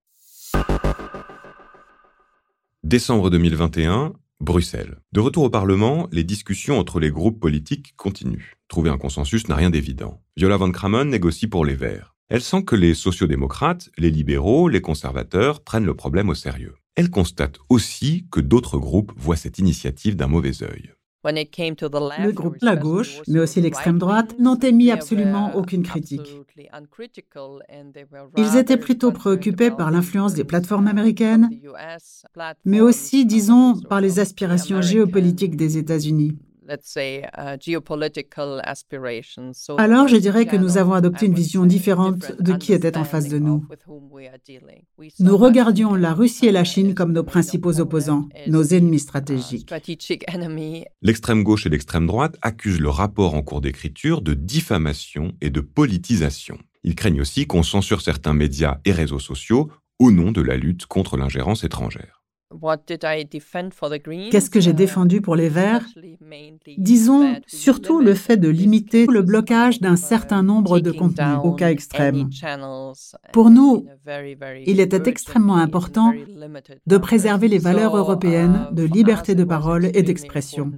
Décembre 2.83 3.31
2021, 3.31 4.12
Bruxelles. 4.40 4.99
De 5.12 5.21
retour 5.21 5.45
au 5.45 5.50
Parlement, 5.50 6.07
les 6.12 6.25
discussions 6.25 6.78
entre 6.78 7.00
les 7.00 7.11
groupes 7.11 7.40
politiques 7.40 7.95
continuent. 7.97 8.52
Trouver 8.69 8.90
un 8.90 8.99
consensus 8.99 9.49
n'a 9.49 9.57
rien 9.57 9.71
d'évident. 9.71 10.21
Viola 10.37 10.59
von 10.59 10.71
Kramon 10.71 11.07
négocie 11.07 11.47
pour 11.47 11.64
les 11.64 11.75
Verts. 11.75 12.14
Elle 12.28 12.43
sent 12.43 12.64
que 12.64 12.76
les 12.76 12.95
sociodémocrates, 12.95 13.90
les 13.97 14.11
libéraux, 14.11 14.69
les 14.69 14.81
conservateurs 14.81 15.62
prennent 15.62 15.87
le 15.87 15.95
problème 15.95 16.28
au 16.28 16.35
sérieux. 16.35 16.75
Elle 16.97 17.11
constate 17.11 17.59
aussi 17.69 18.27
que 18.31 18.41
d'autres 18.41 18.79
groupes 18.79 19.13
voient 19.17 19.37
cette 19.37 19.59
initiative 19.59 20.17
d'un 20.17 20.29
mauvais 20.29 20.63
œil. 20.63 20.93
Le 21.25 22.33
groupe 22.33 22.61
de 22.61 22.67
la 22.67 22.77
gauche, 22.77 23.21
mais 23.29 23.41
aussi 23.41 23.61
l'extrême 23.63 23.99
droite, 23.99 24.39
n'ont 24.39 24.59
émis 24.59 24.91
absolument 24.91 25.57
aucune 25.57 25.83
critique. 25.83 26.37
Ils 28.37 28.57
étaient 28.57 28.77
plutôt 28.77 29.11
préoccupés 29.11 29.71
par 29.71 29.91
l'influence 29.91 30.35
des 30.35 30.45
plateformes 30.45 30.87
américaines, 30.87 31.49
mais 32.65 32.81
aussi, 32.81 33.25
disons, 33.25 33.81
par 33.89 34.03
les 34.03 34.21
aspirations 34.21 34.83
géopolitiques 34.83 35.57
des 35.57 35.79
États-Unis. 35.79 36.37
Uh, 36.66 37.56
Alors 39.78 40.09
je 40.09 40.16
dirais 40.16 40.47
que 40.47 40.56
nous 40.56 40.78
avons 40.78 40.92
adopté 40.92 41.26
une 41.26 41.35
vision 41.35 41.66
différente 41.66 42.33
de 42.40 42.52
qui 42.54 42.73
était 42.73 42.97
en 42.97 43.04
face 43.04 43.28
de 43.28 43.38
nous. 43.38 43.66
Nous 45.21 45.37
regardions 45.37 45.94
la 45.94 46.14
Russie 46.14 46.47
et 46.47 46.52
la 46.52 46.64
Chine 46.64 46.94
comme 46.94 47.12
nos 47.12 47.25
principaux 47.25 47.80
opposants, 47.80 48.28
nos 48.47 48.62
ennemis 48.62 49.00
stratégiques. 49.00 49.71
L'extrême 51.02 51.42
gauche 51.42 51.66
et 51.66 51.68
l'extrême 51.68 52.06
droite 52.06 52.37
accusent 52.42 52.80
le 52.80 52.88
rapport 52.88 53.35
en 53.35 53.42
cours 53.42 53.61
d'écriture 53.61 54.23
de 54.23 54.35
diffamation 54.35 55.33
et 55.40 55.50
de 55.50 55.61
politisation. 55.61 56.59
Ils 56.83 56.94
craignent 56.94 57.21
aussi 57.21 57.47
qu'on 57.47 57.62
censure 57.62 58.02
certains 58.02 58.35
médias 58.35 58.78
et 58.85 58.92
réseaux 58.92 59.18
sociaux 59.18 59.71
au 59.99 60.11
nom 60.11 60.33
de 60.33 60.42
la 60.42 60.56
lutte 60.56 60.87
contre 60.87 61.16
l'ingérence 61.16 61.64
étrangère. 61.64 62.13
Qu'est-ce 64.31 64.51
que 64.51 64.61
j'ai 64.61 64.73
défendu 64.73 65.21
pour 65.21 65.37
les 65.37 65.49
Verts? 65.49 65.87
Disons 66.79 67.37
surtout 67.47 68.01
le 68.01 68.15
fait 68.15 68.37
de 68.37 68.49
limiter 68.49 69.07
le 69.07 69.23
blocage 69.23 69.81
d'un 69.81 69.97
certain 69.97 70.43
nombre 70.43 70.81
de 70.81 70.91
contenus 70.91 71.39
au 71.43 71.53
cas 71.53 71.71
extrême. 71.71 72.29
Pour 73.33 73.51
nous, 73.51 73.87
il 74.67 74.81
était 74.81 75.09
extrêmement 75.09 75.57
important 75.57 76.13
de 76.87 76.99
préserver 76.99 77.49
les 77.49 77.59
valeurs 77.59 77.97
européennes 77.97 78.69
de 78.73 78.85
liberté 78.85 79.35
de 79.35 79.45
parole 79.45 79.87
et 79.95 80.03
d'expression. 80.03 80.73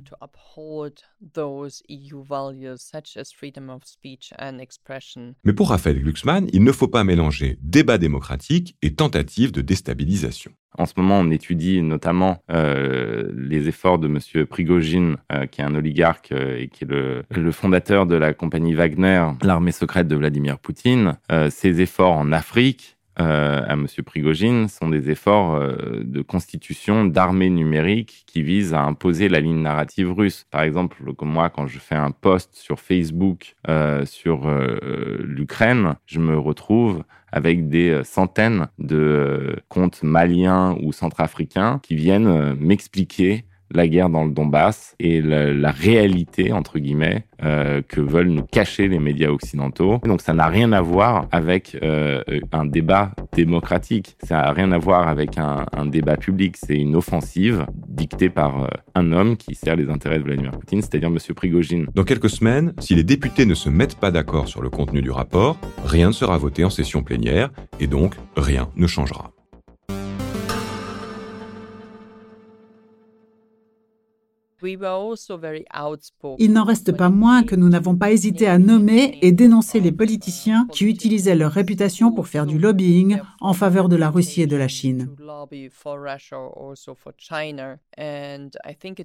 Mais 5.45 5.53
pour 5.53 5.69
Raphaël 5.69 6.03
Glucksmann, 6.03 6.49
il 6.53 6.65
ne 6.65 6.73
faut 6.73 6.89
pas 6.89 7.05
mélanger 7.05 7.59
débat 7.63 7.99
démocratique 7.99 8.77
et 8.83 8.95
tentative 8.95 9.53
de 9.53 9.61
déstabilisation. 9.61 10.53
En 10.79 10.87
ce 10.87 10.93
moment, 10.97 11.19
on 11.21 11.31
étudie 11.31 11.83
notamment 11.83 12.43
euh, 12.51 13.31
les 13.37 13.69
efforts 13.69 13.99
de 13.99 14.09
M. 14.09 14.47
Prigogine, 14.47 15.17
euh, 15.33 15.47
qui 15.47 15.61
est 15.61 15.65
un 15.65 15.75
oligarque 15.75 16.33
euh, 16.33 16.59
et 16.59 16.69
qui 16.69 16.85
est 16.85 16.89
le, 16.89 17.23
le, 17.31 17.53
fondateur 17.53 18.07
de 18.07 18.15
la 18.15 18.35
compagnie 18.35 18.75
Wagner, 18.75 19.27
l'armée 19.43 19.73
secrète 19.73 20.09
de 20.09 20.17
Vladimir 20.17 20.59
Poutine. 20.59 21.17
ses 21.51 21.81
efforts 21.81 22.13
en 22.13 22.33
Afrique, 22.33 22.96
euh, 23.19 23.63
à 23.67 23.73
M. 23.73 23.87
Prigogine 24.05 24.69
sont 24.69 24.89
des 24.89 25.11
efforts 25.11 25.55
euh, 25.55 26.03
de 26.05 26.21
constitution 26.21 27.07
d'armées 27.07 27.49
numériques 27.49 28.25
qui 28.27 28.43
visent 28.43 28.75
à 28.75 28.83
imposer 28.83 29.29
la 29.29 29.41
ligne 29.41 29.63
narrative 29.63 30.13
russe. 30.13 30.47
Par 30.51 30.63
exemple, 30.63 31.15
comme 31.15 31.31
moi, 31.31 31.49
quand 31.49 31.67
je 31.67 31.79
fais 31.79 31.95
un 31.95 32.11
post 32.11 32.55
sur 32.55 32.79
Facebook 32.79 33.55
euh, 33.69 34.05
sur 34.05 34.51
l'Ukraine, 35.21 35.95
je 36.07 36.21
me 36.21 36.39
retrouve 36.39 37.05
avec 37.33 37.69
des 37.69 38.03
centaines 38.05 38.69
de 38.79 39.57
comptes 39.69 40.03
maliens 40.03 40.77
ou 40.83 40.93
centrafricains 40.93 41.81
qui 41.83 41.97
viennent 41.97 42.55
m'expliquer 42.55 43.45
la 43.73 43.89
guerre 43.89 44.11
dans 44.11 44.25
le 44.25 44.31
Donbass 44.31 44.95
et 44.99 45.21
la, 45.21 45.71
réalité, 45.71 46.53
entre 46.53 46.79
guillemets, 46.79 47.27
euh, 47.43 47.83
que 47.87 48.01
veulent 48.01 48.29
nous 48.29 48.45
cacher 48.45 48.89
les 48.89 48.99
médias 48.99 49.29
occidentaux. 49.29 50.01
Donc 50.05 50.21
ça 50.21 50.33
n'a 50.33 50.47
rien 50.47 50.73
à 50.73 50.81
voir 50.81 51.27
avec 51.33 51.77
euh, 51.83 52.23
un 52.53 52.65
débat 52.65 53.13
démocratique, 53.35 54.17
ça 54.23 54.37
n'a 54.37 54.53
rien 54.53 54.73
à 54.73 54.79
voir 54.79 55.09
avec 55.09 55.39
un, 55.39 55.67
débat 55.87 56.17
public, 56.17 56.57
c'est 56.57 56.77
une 56.77 56.97
offensive 56.97 57.67
dictée 57.89 58.29
par 58.29 58.65
euh, 58.65 58.69
un 58.95 59.13
homme 59.13 59.37
qui 59.37 59.55
sert 59.55 59.77
les 59.77 59.89
intérêts 59.89 60.19
de 60.19 60.25
Vladimir 60.25 60.53
Poutine, 60.53 60.81
c'est-à-dire 60.81 61.09
M. 61.09 61.19
Prigogine. 61.35 61.87
Dans 61.95 62.05
quelques 62.05 62.31
semaines, 62.31 62.73
si 62.79 62.95
les 62.95 63.05
députés 63.05 63.47
ne 63.47 63.55
se 63.55 63.69
mettent 63.69 63.97
pas 63.97 64.11
d'accord 64.11 64.49
sur 64.49 64.63
le 64.63 64.71
contenu 64.71 65.03
du 65.03 65.11
rapport, 65.11 65.59
rien 65.85 66.09
ne 66.09 66.13
sera 66.13 66.39
voté 66.39 66.65
en 66.65 66.71
session 66.71 67.03
plénière 67.03 67.51
et 67.79 67.87
donc 67.87 68.15
rien 68.37 68.69
ne 68.77 68.87
changera. 68.87 69.36
Il 76.39 76.53
n'en 76.53 76.65
reste 76.65 76.93
pas 76.97 77.09
moins 77.11 77.43
que 77.43 77.57
nous 77.57 77.69
n'avons 77.69 77.97
pas 77.97 78.11
hésité 78.11 78.47
à 78.47 78.59
nommer 78.59 79.19
et 79.23 79.33
dénoncer 79.33 79.81
les 79.81 79.93
politiciens 79.93 80.67
qui 80.73 80.85
utilisaient 80.85 81.35
leur 81.35 81.53
réputation 81.53 82.13
pour 82.13 82.27
faire 82.29 82.47
du 82.47 82.59
lobbying 82.59 83.19
en 83.41 83.53
faveur 83.53 83.89
de 83.89 83.97
la 83.97 84.11
Russie 84.11 84.43
et 84.43 84.47
de 84.47 84.57
la 84.57 84.69
Chine. 84.69 85.09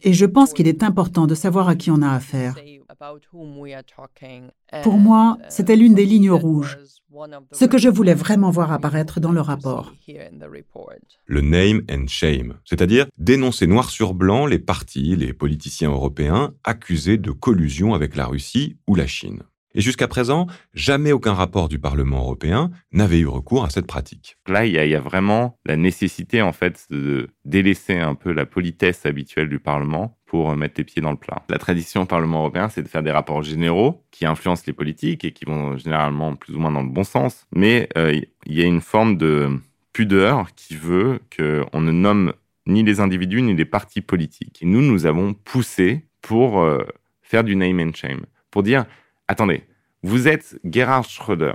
Et 0.03 0.13
je 0.13 0.25
pense 0.25 0.53
qu'il 0.53 0.67
est 0.67 0.83
important 0.83 1.27
de 1.27 1.35
savoir 1.35 1.67
à 1.69 1.75
qui 1.75 1.91
on 1.91 2.01
a 2.01 2.09
affaire. 2.09 2.55
Pour 4.83 4.97
moi, 4.97 5.37
c'était 5.49 5.75
l'une 5.75 5.93
des 5.93 6.05
lignes 6.05 6.31
rouges, 6.31 6.77
ce 7.51 7.65
que 7.65 7.77
je 7.77 7.89
voulais 7.89 8.13
vraiment 8.13 8.51
voir 8.51 8.71
apparaître 8.71 9.19
dans 9.19 9.33
le 9.33 9.41
rapport. 9.41 9.93
Le 11.25 11.41
name 11.41 11.81
and 11.91 12.07
shame, 12.07 12.57
c'est-à-dire 12.63 13.07
dénoncer 13.17 13.67
noir 13.67 13.89
sur 13.89 14.13
blanc 14.13 14.45
les 14.45 14.59
partis, 14.59 15.15
les 15.15 15.33
politiciens 15.41 15.89
européens 15.89 16.53
accusés 16.63 17.17
de 17.17 17.31
collusion 17.31 17.95
avec 17.95 18.15
la 18.15 18.27
Russie 18.27 18.77
ou 18.85 18.93
la 18.93 19.07
Chine. 19.07 19.41
Et 19.73 19.81
jusqu'à 19.81 20.07
présent, 20.07 20.45
jamais 20.75 21.11
aucun 21.11 21.33
rapport 21.33 21.67
du 21.67 21.79
Parlement 21.79 22.19
européen 22.19 22.69
n'avait 22.91 23.17
eu 23.17 23.25
recours 23.25 23.65
à 23.65 23.71
cette 23.71 23.87
pratique. 23.87 24.37
Là, 24.47 24.67
il 24.67 24.73
y, 24.73 24.95
a, 24.95 24.99
vraiment 24.99 25.57
la 25.65 25.77
nécessité, 25.77 26.43
en 26.43 26.51
fait, 26.51 26.85
de 26.91 27.29
délaisser 27.43 27.97
un 27.97 28.13
peu 28.13 28.33
la 28.33 28.45
politesse 28.45 29.03
habituelle 29.07 29.49
du 29.49 29.57
Parlement 29.57 30.15
pour 30.27 30.55
mettre 30.55 30.75
les 30.77 30.83
pieds 30.83 31.01
dans 31.01 31.09
le 31.09 31.17
plat. 31.17 31.43
La 31.49 31.57
tradition 31.57 32.01
au 32.01 32.05
Parlement 32.05 32.41
européen, 32.41 32.69
c'est 32.69 32.83
de 32.83 32.87
faire 32.87 33.01
des 33.01 33.11
rapports 33.11 33.41
généraux 33.41 34.03
qui 34.11 34.27
influencent 34.27 34.65
les 34.67 34.73
politiques 34.73 35.25
et 35.25 35.31
qui 35.31 35.45
vont 35.45 35.75
généralement 35.75 36.35
plus 36.35 36.53
ou 36.53 36.59
moins 36.59 36.71
dans 36.71 36.83
le 36.83 36.89
bon 36.89 37.03
sens. 37.03 37.47
Mais 37.55 37.89
euh, 37.97 38.13
il 38.45 38.53
y 38.53 38.61
a 38.61 38.65
une 38.65 38.81
forme 38.81 39.17
de 39.17 39.49
pudeur 39.91 40.53
qui 40.55 40.75
veut 40.75 41.19
qu'on 41.35 41.81
ne 41.81 41.91
nomme 41.91 42.33
ni 42.67 42.83
les 42.83 42.99
individus 42.99 43.41
ni 43.41 43.55
les 43.55 43.65
partis 43.65 44.01
politiques. 44.01 44.59
Nous, 44.63 44.81
nous 44.81 45.05
avons 45.05 45.33
poussé 45.33 46.07
pour 46.21 46.61
euh, 46.61 46.85
faire 47.21 47.43
du 47.43 47.55
name 47.55 47.79
and 47.79 47.93
shame, 47.93 48.25
pour 48.49 48.63
dire 48.63 48.85
attendez, 49.27 49.63
vous 50.03 50.27
êtes 50.27 50.59
Gerhard 50.63 51.05
Schröder, 51.05 51.53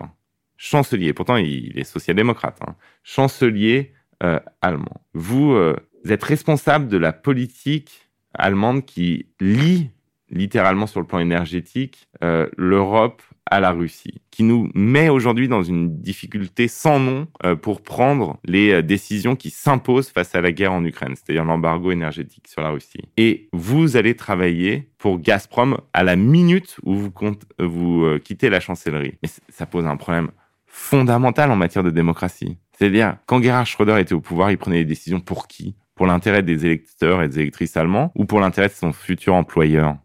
chancelier, 0.57 1.13
pourtant 1.13 1.37
il 1.37 1.79
est 1.79 1.85
social-démocrate, 1.85 2.59
hein, 2.67 2.77
chancelier 3.03 3.93
euh, 4.23 4.41
allemand. 4.63 5.03
Vous, 5.15 5.53
euh, 5.53 5.77
êtes 6.09 6.23
responsable 6.23 6.89
de 6.89 6.97
la 6.97 7.13
politique 7.13 8.09
allemande 8.35 8.85
qui 8.85 9.27
lie 9.41 9.91
littéralement 10.31 10.87
sur 10.87 11.01
le 11.01 11.07
plan 11.07 11.19
énergétique 11.19 12.09
l'Europe 12.21 13.23
à 13.49 13.61
la 13.61 13.71
Russie, 13.71 14.21
qui 14.31 14.43
nous 14.43 14.71
met 14.75 15.09
aujourd'hui 15.09 15.49
dans 15.49 15.63
une 15.63 16.01
difficulté 16.01 16.69
sans 16.69 16.99
nom 16.99 17.29
pour 17.63 17.83
prendre 17.83 18.39
les 18.45 18.83
décisions 18.83 19.37
qui 19.37 19.51
s'imposent 19.51 20.11
face 20.11 20.35
à 20.35 20.41
la 20.41 20.53
guerre 20.53 20.73
en 20.73 20.85
Ukraine, 20.85 21.15
c'est-à-dire 21.15 21.45
l'embargo 21.45 21.93
énergétique 21.93 22.49
sur 22.49 22.63
la 22.63 22.71
Russie. 22.71 23.03
Et 23.17 23.49
vous 23.53 23.97
allez 23.97 24.17
travailler 24.17 24.91
pour 24.99 25.21
Gazprom 25.21 25.79
à 25.93 26.03
la 26.03 26.17
minute 26.17 26.77
où 26.83 26.95
vous, 26.97 27.13
vous 27.59 28.19
quittez 28.25 28.51
la 28.51 28.61
chancellerie. 28.61 29.15
Mais 29.23 29.29
ça 29.49 29.67
pose 29.67 29.87
un 29.87 29.97
problème 29.97 30.31
fondamental 30.67 31.51
en 31.51 31.57
matière 31.57 31.85
de 31.85 31.91
démocratie. 31.91 32.59
C'est-à-dire, 32.73 33.17
quand 33.27 33.41
Gerhard 33.43 33.67
Schröder 33.67 33.99
était 33.99 34.13
au 34.13 34.21
pouvoir, 34.21 34.51
il 34.51 34.59
prenait 34.59 34.79
des 34.79 34.85
décisions 34.85 35.21
pour 35.21 35.47
qui? 35.47 35.77
Pour 35.95 36.07
l'intérêt 36.07 36.43
des 36.43 36.67
électeurs 36.67 37.23
et 37.23 37.29
des 37.29 37.41
électrices 37.41 37.77
allemands 37.79 38.13
ou 38.15 38.27
pour 38.27 38.41
l'intérêt 38.41 38.69
de 38.69 38.75
son 38.75 38.93
futur 38.93 39.35
employeur? 39.35 39.97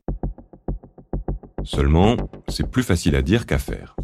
Seulement, 1.63 2.17
c'est 2.47 2.69
plus 2.69 2.83
facile 2.83 3.15
à 3.15 3.21
dire 3.21 3.45
qu'à 3.45 3.57
faire. 3.57 3.95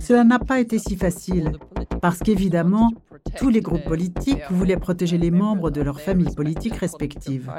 Cela 0.00 0.24
n'a 0.24 0.38
pas 0.38 0.60
été 0.60 0.78
si 0.78 0.96
facile, 0.96 1.52
parce 2.00 2.18
qu'évidemment, 2.20 2.92
tous 3.38 3.48
les 3.48 3.60
groupes 3.60 3.84
politiques 3.84 4.50
voulaient 4.50 4.76
protéger 4.76 5.18
les 5.18 5.30
membres 5.30 5.70
de 5.70 5.80
leurs 5.80 6.00
familles 6.00 6.34
politiques 6.34 6.76
respectives. 6.76 7.50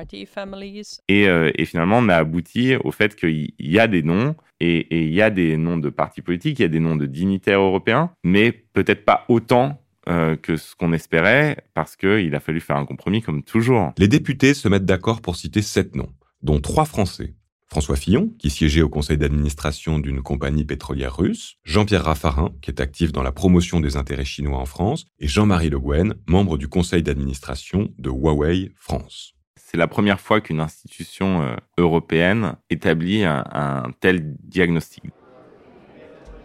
Et, 1.07 1.27
euh, 1.27 1.51
et 1.55 1.65
finalement, 1.65 1.97
on 1.99 2.09
a 2.09 2.15
abouti 2.15 2.75
au 2.75 2.91
fait 2.91 3.15
qu'il 3.15 3.51
y 3.59 3.79
a 3.79 3.87
des 3.87 4.03
noms, 4.03 4.35
et 4.59 5.03
il 5.05 5.13
y 5.13 5.21
a 5.21 5.29
des 5.29 5.57
noms 5.57 5.77
de 5.77 5.89
partis 5.89 6.21
politiques, 6.21 6.59
il 6.59 6.63
y 6.63 6.65
a 6.65 6.69
des 6.69 6.79
noms 6.79 6.95
de 6.95 7.05
dignitaires 7.05 7.59
européens, 7.59 8.11
mais 8.23 8.51
peut-être 8.51 9.03
pas 9.03 9.25
autant 9.27 9.81
euh, 10.07 10.35
que 10.35 10.55
ce 10.55 10.75
qu'on 10.75 10.93
espérait, 10.93 11.57
parce 11.73 11.95
qu'il 11.95 12.33
a 12.35 12.39
fallu 12.39 12.59
faire 12.61 12.77
un 12.77 12.85
compromis 12.85 13.21
comme 13.21 13.43
toujours. 13.43 13.91
Les 13.97 14.07
députés 14.07 14.53
se 14.53 14.69
mettent 14.69 14.85
d'accord 14.85 15.21
pour 15.21 15.35
citer 15.35 15.61
sept 15.61 15.95
noms, 15.95 16.11
dont 16.41 16.59
trois 16.59 16.85
Français. 16.85 17.33
François 17.67 17.95
Fillon, 17.95 18.31
qui 18.39 18.49
siégeait 18.49 18.81
au 18.81 18.89
conseil 18.89 19.17
d'administration 19.17 19.99
d'une 19.99 20.21
compagnie 20.21 20.65
pétrolière 20.65 21.17
russe, 21.17 21.55
Jean-Pierre 21.63 22.05
Raffarin, 22.05 22.51
qui 22.61 22.71
est 22.71 22.79
actif 22.79 23.11
dans 23.11 23.23
la 23.23 23.31
promotion 23.31 23.79
des 23.79 23.97
intérêts 23.97 24.25
chinois 24.25 24.59
en 24.59 24.65
France, 24.65 25.05
et 25.19 25.27
Jean-Marie 25.27 25.69
Le 25.69 25.79
Guen, 25.79 26.15
membre 26.27 26.57
du 26.57 26.67
conseil 26.67 27.03
d'administration 27.03 27.89
de 27.97 28.09
Huawei 28.09 28.71
France. 28.75 29.33
C'est 29.57 29.77
la 29.77 29.87
première 29.87 30.19
fois 30.19 30.41
qu'une 30.41 30.59
institution 30.59 31.41
euh, 31.41 31.55
européenne 31.77 32.55
établit 32.69 33.23
un, 33.25 33.91
tel 33.99 34.35
diagnostic. 34.43 35.03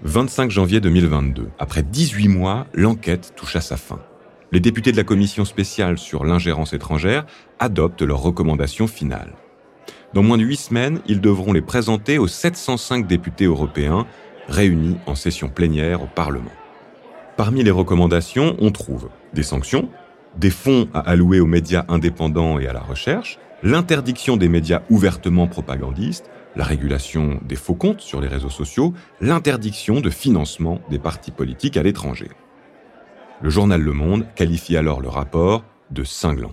25 0.02 0.50
janvier 0.50 0.80
2022. 0.80 1.50
Après 1.58 1.82
18 1.82 2.28
mois, 2.28 2.66
l'enquête 2.72 3.34
touche 3.36 3.56
à 3.56 3.60
sa 3.60 3.76
fin. 3.76 4.00
Les 4.52 4.60
députés 4.60 4.90
de 4.90 4.96
la 4.96 5.04
commission 5.04 5.44
spéciale 5.44 5.98
sur 5.98 6.24
l'ingérence 6.24 6.72
étrangère 6.72 7.26
adoptent 7.58 8.02
leurs 8.02 8.22
recommandations 8.22 8.86
finales. 8.86 9.36
Dans 10.12 10.24
moins 10.24 10.38
de 10.38 10.42
huit 10.42 10.56
semaines, 10.56 11.00
ils 11.06 11.20
devront 11.20 11.52
les 11.52 11.62
présenter 11.62 12.18
aux 12.18 12.26
705 12.26 13.06
députés 13.06 13.44
européens 13.44 14.06
réunis 14.48 14.96
en 15.06 15.14
session 15.14 15.48
plénière 15.48 16.02
au 16.02 16.08
Parlement. 16.12 16.50
Parmi 17.36 17.62
les 17.62 17.70
recommandations, 17.70 18.56
on 18.58 18.72
trouve 18.72 19.08
des 19.34 19.44
sanctions, 19.44 19.88
des 20.36 20.50
fonds 20.50 20.88
à 20.92 21.00
allouer 21.00 21.38
aux 21.38 21.46
médias 21.46 21.84
indépendants 21.88 22.58
et 22.58 22.66
à 22.66 22.72
la 22.72 22.80
recherche, 22.80 23.38
l'interdiction 23.62 24.36
des 24.36 24.48
médias 24.48 24.82
ouvertement 24.90 25.46
propagandistes, 25.46 26.28
la 26.56 26.64
régulation 26.64 27.38
des 27.46 27.56
faux 27.56 27.74
comptes 27.74 28.00
sur 28.00 28.20
les 28.20 28.28
réseaux 28.28 28.50
sociaux, 28.50 28.92
l'interdiction 29.20 30.00
de 30.00 30.10
financement 30.10 30.80
des 30.90 30.98
partis 30.98 31.30
politiques 31.30 31.76
à 31.76 31.84
l'étranger. 31.84 32.30
Le 33.42 33.50
journal 33.50 33.80
Le 33.80 33.92
Monde 33.92 34.26
qualifie 34.34 34.76
alors 34.76 35.00
le 35.00 35.08
rapport 35.08 35.64
de 35.90 36.02
cinglant. 36.02 36.52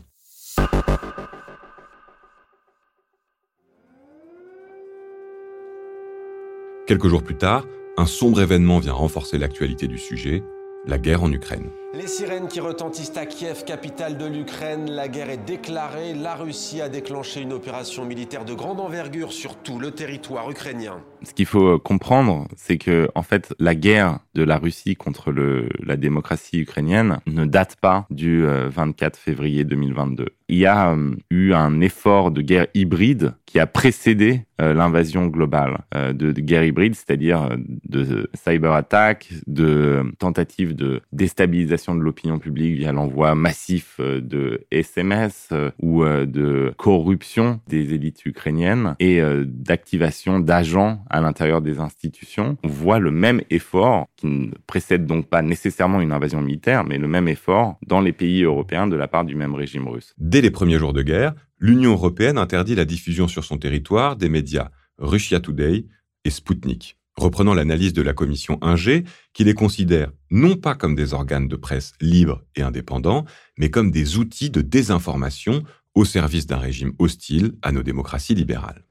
Quelques 6.88 7.10
jours 7.10 7.22
plus 7.22 7.36
tard, 7.36 7.68
un 7.98 8.06
sombre 8.06 8.40
événement 8.40 8.80
vient 8.80 8.94
renforcer 8.94 9.38
l'actualité 9.38 9.90
du 9.90 9.98
sujet, 9.98 10.42
la 10.86 10.98
guerre 10.98 11.22
en 11.22 11.30
Ukraine. 11.30 11.70
Les 11.94 12.08
sirènes 12.08 12.50
qui 12.50 12.60
retentissent 12.60 13.16
à 13.16 13.26
Kiev, 13.26 13.64
capitale 13.64 14.18
de 14.18 14.26
l'Ukraine, 14.26 14.92
la 14.92 15.08
guerre 15.08 15.30
est 15.30 15.46
déclarée. 15.46 16.14
La 16.14 16.36
Russie 16.36 16.82
a 16.82 16.90
déclenché 16.90 17.42
une 17.42 17.54
opération 17.54 18.04
militaire 18.04 18.44
de 18.44 18.54
grande 18.54 18.82
envergure 18.82 19.32
sur 19.32 19.56
tout 19.56 19.80
le 19.80 19.92
territoire 19.92 20.52
ukrainien. 20.52 21.02
Ce 21.24 21.34
qu'il 21.34 21.46
faut 21.46 21.76
euh, 21.76 21.80
comprendre, 21.80 22.48
c'est 22.56 22.78
que 22.78 23.10
en 23.16 23.24
fait, 23.24 23.54
la 23.60 23.74
guerre 23.74 24.20
de 24.36 24.44
la 24.44 24.58
Russie 24.58 24.96
contre 24.96 25.32
la 25.32 25.98
démocratie 25.98 26.60
ukrainienne 26.60 27.20
ne 27.26 27.46
date 27.46 27.78
pas 27.82 28.06
du 28.10 28.44
24 28.46 29.16
euh, 29.16 29.20
février 29.20 29.64
2022. 29.64 30.28
Il 30.50 30.58
y 30.58 30.66
a 30.66 30.92
euh, 30.92 31.16
eu 31.32 31.54
un 31.54 31.82
effort 31.82 32.32
de 32.32 32.42
guerre 32.42 32.68
hybride 32.74 33.34
qui 33.46 33.60
a 33.60 33.66
précédé 33.66 34.44
l'invasion 34.60 35.28
globale 35.28 35.86
de, 35.96 36.12
de, 36.12 36.42
guerre 36.42 36.66
hybride, 36.66 36.96
c'est-à-dire 36.96 37.50
de 37.58 38.30
cyber-attaques, 38.34 39.30
de 39.46 40.04
tentatives 40.20 40.76
de 40.76 41.02
déstabilisation 41.14 41.77
de 41.78 42.02
l'opinion 42.02 42.40
publique 42.40 42.76
via 42.76 42.92
l'envoi 42.92 43.36
massif 43.36 44.00
de 44.00 44.66
SMS 44.72 45.50
ou 45.80 46.04
de 46.04 46.74
corruption 46.78 47.62
des 47.68 47.94
élites 47.94 48.26
ukrainiennes 48.26 48.96
et 49.00 49.22
d'activation 49.46 50.40
d'agents 50.40 51.04
à 51.10 51.22
l'intérieur 51.22 51.62
des 51.62 51.80
institutions, 51.80 52.58
on 52.64 52.68
voit 52.68 53.00
le 53.00 53.12
même 53.12 53.42
effort, 53.50 54.08
qui 54.16 54.28
ne 54.28 54.52
précède 54.66 55.06
donc 55.06 55.28
pas 55.28 55.42
nécessairement 55.42 56.02
une 56.02 56.12
invasion 56.12 56.42
militaire, 56.42 56.84
mais 56.84 56.98
le 56.98 57.08
même 57.08 57.28
effort 57.28 57.78
dans 57.86 58.02
les 58.02 58.14
pays 58.14 58.44
européens 58.44 58.88
de 58.88 58.96
la 58.96 59.08
part 59.08 59.26
du 59.26 59.36
même 59.36 59.56
régime 59.56 59.88
russe. 59.88 60.14
Dès 60.18 60.42
les 60.42 60.52
premiers 60.52 60.78
jours 60.78 60.94
de 60.94 61.04
guerre, 61.04 61.34
l'Union 61.60 61.92
européenne 61.92 62.38
interdit 62.38 62.76
la 62.76 62.86
diffusion 62.86 63.28
sur 63.28 63.44
son 63.44 63.58
territoire 63.58 64.16
des 64.16 64.30
médias 64.30 64.70
Russia 64.98 65.40
Today 65.40 65.86
et 66.26 66.30
Sputnik, 66.30 66.97
reprenant 67.18 67.54
l'analyse 67.54 67.94
de 67.94 68.02
la 68.02 68.14
commission 68.14 68.58
Inger, 68.62 69.04
qui 69.34 69.44
les 69.44 69.54
considère 69.54 70.12
non 70.30 70.56
pas 70.56 70.76
comme 70.76 70.96
des 70.96 71.14
organes 71.14 71.48
de 71.48 71.56
presse 71.56 71.94
libres 72.00 72.44
et 72.56 72.62
indépendants, 72.62 73.26
mais 73.58 73.70
comme 73.70 73.92
des 73.92 74.18
outils 74.18 74.50
de 74.50 74.62
désinformation 74.62 75.64
au 75.96 76.06
service 76.06 76.46
d'un 76.46 76.58
régime 76.58 76.94
hostile 77.00 77.54
à 77.64 77.72
nos 77.72 77.84
démocraties 77.84 78.36
libérales. 78.36 78.84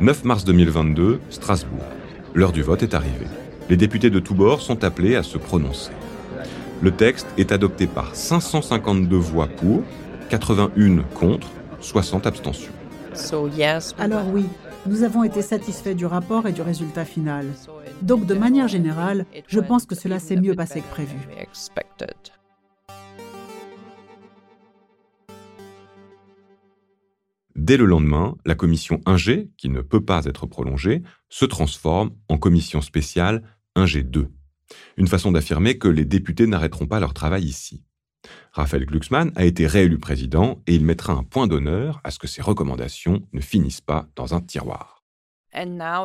9 0.00 0.24
mars 0.24 0.44
2022, 0.44 1.20
Strasbourg. 1.30 1.82
L'heure 2.34 2.52
du 2.52 2.62
vote 2.62 2.82
est 2.82 2.92
arrivée. 2.92 3.26
Les 3.70 3.78
députés 3.78 4.10
de 4.10 4.18
tous 4.18 4.34
bords 4.34 4.60
sont 4.60 4.84
appelés 4.84 5.16
à 5.16 5.22
se 5.22 5.38
prononcer. 5.38 5.92
Le 6.82 6.90
texte 6.90 7.26
est 7.38 7.50
adopté 7.50 7.86
par 7.86 8.14
552 8.14 9.16
voix 9.16 9.46
pour, 9.46 9.82
81 10.28 10.98
contre, 11.14 11.48
60 11.80 12.26
abstentions. 12.26 12.72
Alors 13.98 14.28
oui, 14.28 14.44
nous 14.86 15.02
avons 15.02 15.24
été 15.24 15.42
satisfaits 15.42 15.94
du 15.94 16.06
rapport 16.06 16.46
et 16.46 16.52
du 16.52 16.62
résultat 16.62 17.04
final. 17.04 17.46
Donc 18.02 18.26
de 18.26 18.34
manière 18.34 18.68
générale, 18.68 19.26
je 19.48 19.60
pense 19.60 19.86
que 19.86 19.94
cela 19.94 20.18
s'est 20.18 20.36
mieux 20.36 20.54
passé 20.54 20.80
que 20.80 20.90
prévu. 20.90 21.16
Dès 27.54 27.76
le 27.76 27.86
lendemain, 27.86 28.36
la 28.44 28.54
commission 28.54 29.00
Inger, 29.06 29.50
qui 29.56 29.70
ne 29.70 29.80
peut 29.80 30.04
pas 30.04 30.24
être 30.26 30.46
prolongée, 30.46 31.02
se 31.28 31.44
transforme 31.44 32.10
en 32.28 32.38
commission 32.38 32.80
spéciale 32.80 33.42
Inger 33.74 34.02
2. 34.02 34.28
Une 34.98 35.08
façon 35.08 35.32
d'affirmer 35.32 35.78
que 35.78 35.88
les 35.88 36.04
députés 36.04 36.46
n'arrêteront 36.46 36.86
pas 36.86 37.00
leur 37.00 37.14
travail 37.14 37.44
ici. 37.44 37.85
Raphaël 38.52 38.86
Glucksmann 38.86 39.32
a 39.36 39.44
été 39.44 39.66
réélu 39.66 39.98
président 39.98 40.58
et 40.66 40.74
il 40.74 40.84
mettra 40.84 41.12
un 41.12 41.22
point 41.22 41.46
d'honneur 41.46 42.00
à 42.04 42.10
ce 42.10 42.18
que 42.18 42.26
ses 42.26 42.42
recommandations 42.42 43.22
ne 43.32 43.40
finissent 43.40 43.80
pas 43.80 44.06
dans 44.16 44.34
un 44.34 44.40
tiroir. 44.40 45.02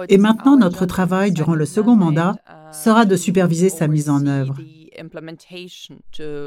Et 0.10 0.18
maintenant, 0.18 0.58
notre 0.58 0.86
travail 0.86 1.32
durant 1.32 1.56
le 1.56 1.66
second 1.66 1.96
mandat 1.96 2.36
sera 2.72 3.06
de 3.06 3.16
superviser 3.16 3.70
sa 3.70 3.88
mise 3.88 4.10
en 4.10 4.26
œuvre. 4.26 4.56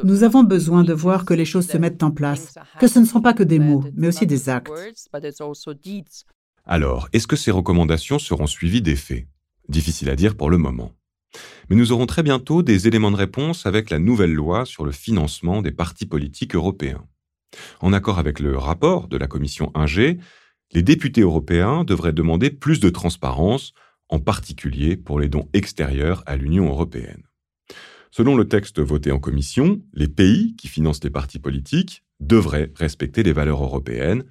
Nous 0.04 0.22
avons 0.22 0.42
besoin 0.42 0.84
de 0.84 0.92
voir 0.92 1.24
que 1.24 1.34
les 1.34 1.44
choses 1.44 1.66
se 1.66 1.76
mettent 1.76 2.02
en 2.02 2.10
place, 2.10 2.54
que 2.78 2.86
ce 2.86 2.98
ne 2.98 3.04
sont 3.04 3.20
pas 3.20 3.34
que 3.34 3.42
des 3.42 3.58
mots, 3.58 3.84
mais 3.94 4.08
aussi 4.08 4.26
des 4.26 4.48
actes. 4.48 4.72
Alors, 6.66 7.08
est-ce 7.12 7.26
que 7.26 7.36
ces 7.36 7.50
recommandations 7.50 8.18
seront 8.18 8.46
suivies 8.46 8.82
des 8.82 8.96
faits 8.96 9.26
Difficile 9.68 10.10
à 10.10 10.16
dire 10.16 10.36
pour 10.36 10.50
le 10.50 10.58
moment. 10.58 10.92
Mais 11.68 11.76
nous 11.76 11.92
aurons 11.92 12.06
très 12.06 12.22
bientôt 12.22 12.62
des 12.62 12.86
éléments 12.86 13.10
de 13.10 13.16
réponse 13.16 13.66
avec 13.66 13.90
la 13.90 13.98
nouvelle 13.98 14.32
loi 14.32 14.64
sur 14.64 14.84
le 14.84 14.92
financement 14.92 15.62
des 15.62 15.72
partis 15.72 16.06
politiques 16.06 16.54
européens. 16.54 17.04
En 17.80 17.92
accord 17.92 18.18
avec 18.18 18.40
le 18.40 18.56
rapport 18.58 19.08
de 19.08 19.16
la 19.16 19.26
commission 19.26 19.70
Inger, 19.74 20.18
les 20.72 20.82
députés 20.82 21.20
européens 21.20 21.84
devraient 21.84 22.12
demander 22.12 22.50
plus 22.50 22.80
de 22.80 22.90
transparence, 22.90 23.72
en 24.08 24.18
particulier 24.18 24.96
pour 24.96 25.20
les 25.20 25.28
dons 25.28 25.48
extérieurs 25.52 26.22
à 26.26 26.36
l'Union 26.36 26.68
européenne. 26.68 27.22
Selon 28.10 28.36
le 28.36 28.46
texte 28.46 28.80
voté 28.80 29.10
en 29.10 29.18
commission, 29.18 29.82
les 29.92 30.08
pays 30.08 30.54
qui 30.56 30.68
financent 30.68 31.02
les 31.02 31.10
partis 31.10 31.38
politiques 31.38 32.04
devraient 32.20 32.72
respecter 32.76 33.22
les 33.22 33.32
valeurs 33.32 33.62
européennes, 33.62 34.24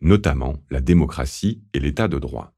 notamment 0.00 0.56
la 0.70 0.80
démocratie 0.80 1.62
et 1.74 1.80
l'état 1.80 2.08
de 2.08 2.18
droit. 2.18 2.54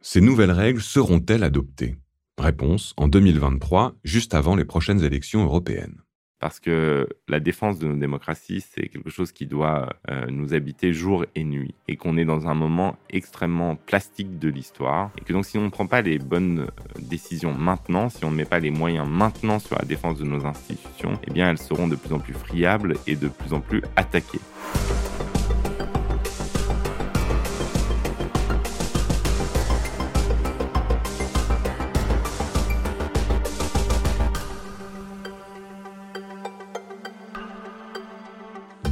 Ces 0.00 0.20
nouvelles 0.20 0.52
règles 0.52 0.82
seront-elles 0.82 1.42
adoptées? 1.42 1.96
Réponse 2.40 2.94
en 2.96 3.06
2023, 3.06 3.96
juste 4.02 4.32
avant 4.34 4.56
les 4.56 4.64
prochaines 4.64 5.04
élections 5.04 5.44
européennes 5.44 6.00
parce 6.38 6.58
que 6.58 7.06
la 7.28 7.38
défense 7.38 7.78
de 7.78 7.86
nos 7.86 7.98
démocraties, 7.98 8.62
c'est 8.62 8.88
quelque 8.88 9.10
chose 9.10 9.30
qui 9.30 9.44
doit 9.44 9.90
euh, 10.10 10.24
nous 10.30 10.54
habiter 10.54 10.94
jour 10.94 11.26
et 11.34 11.44
nuit, 11.44 11.74
et 11.86 11.96
qu'on 11.96 12.16
est 12.16 12.24
dans 12.24 12.48
un 12.48 12.54
moment 12.54 12.96
extrêmement 13.10 13.76
plastique 13.76 14.38
de 14.38 14.48
l'histoire, 14.48 15.10
et 15.18 15.20
que 15.20 15.34
donc 15.34 15.44
si 15.44 15.58
on 15.58 15.64
ne 15.64 15.68
prend 15.68 15.86
pas 15.86 16.00
les 16.00 16.18
bonnes 16.18 16.60
euh, 16.60 16.98
décisions 16.98 17.52
maintenant, 17.52 18.08
si 18.08 18.24
on 18.24 18.30
ne 18.30 18.36
met 18.36 18.46
pas 18.46 18.58
les 18.58 18.70
moyens 18.70 19.06
maintenant 19.06 19.58
sur 19.58 19.76
la 19.76 19.84
défense 19.84 20.18
de 20.18 20.24
nos 20.24 20.46
institutions, 20.46 21.20
eh 21.28 21.30
bien 21.30 21.50
elles 21.50 21.58
seront 21.58 21.88
de 21.88 21.96
plus 21.96 22.14
en 22.14 22.20
plus 22.20 22.32
friables 22.32 22.94
et 23.06 23.16
de 23.16 23.28
plus 23.28 23.52
en 23.52 23.60
plus 23.60 23.82
attaquées. 23.96 24.40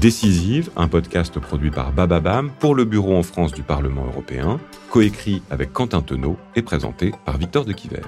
Décisive, 0.08 0.70
un 0.74 0.88
podcast 0.88 1.38
produit 1.38 1.70
par 1.70 1.92
Bababam 1.92 2.50
pour 2.60 2.74
le 2.74 2.86
Bureau 2.86 3.14
en 3.14 3.22
France 3.22 3.52
du 3.52 3.62
Parlement 3.62 4.06
européen, 4.06 4.58
coécrit 4.88 5.42
avec 5.50 5.74
Quentin 5.74 6.00
Tenot 6.00 6.38
et 6.56 6.62
présenté 6.62 7.12
par 7.26 7.36
Victor 7.36 7.66
de 7.66 7.74
Quiver. 7.74 8.00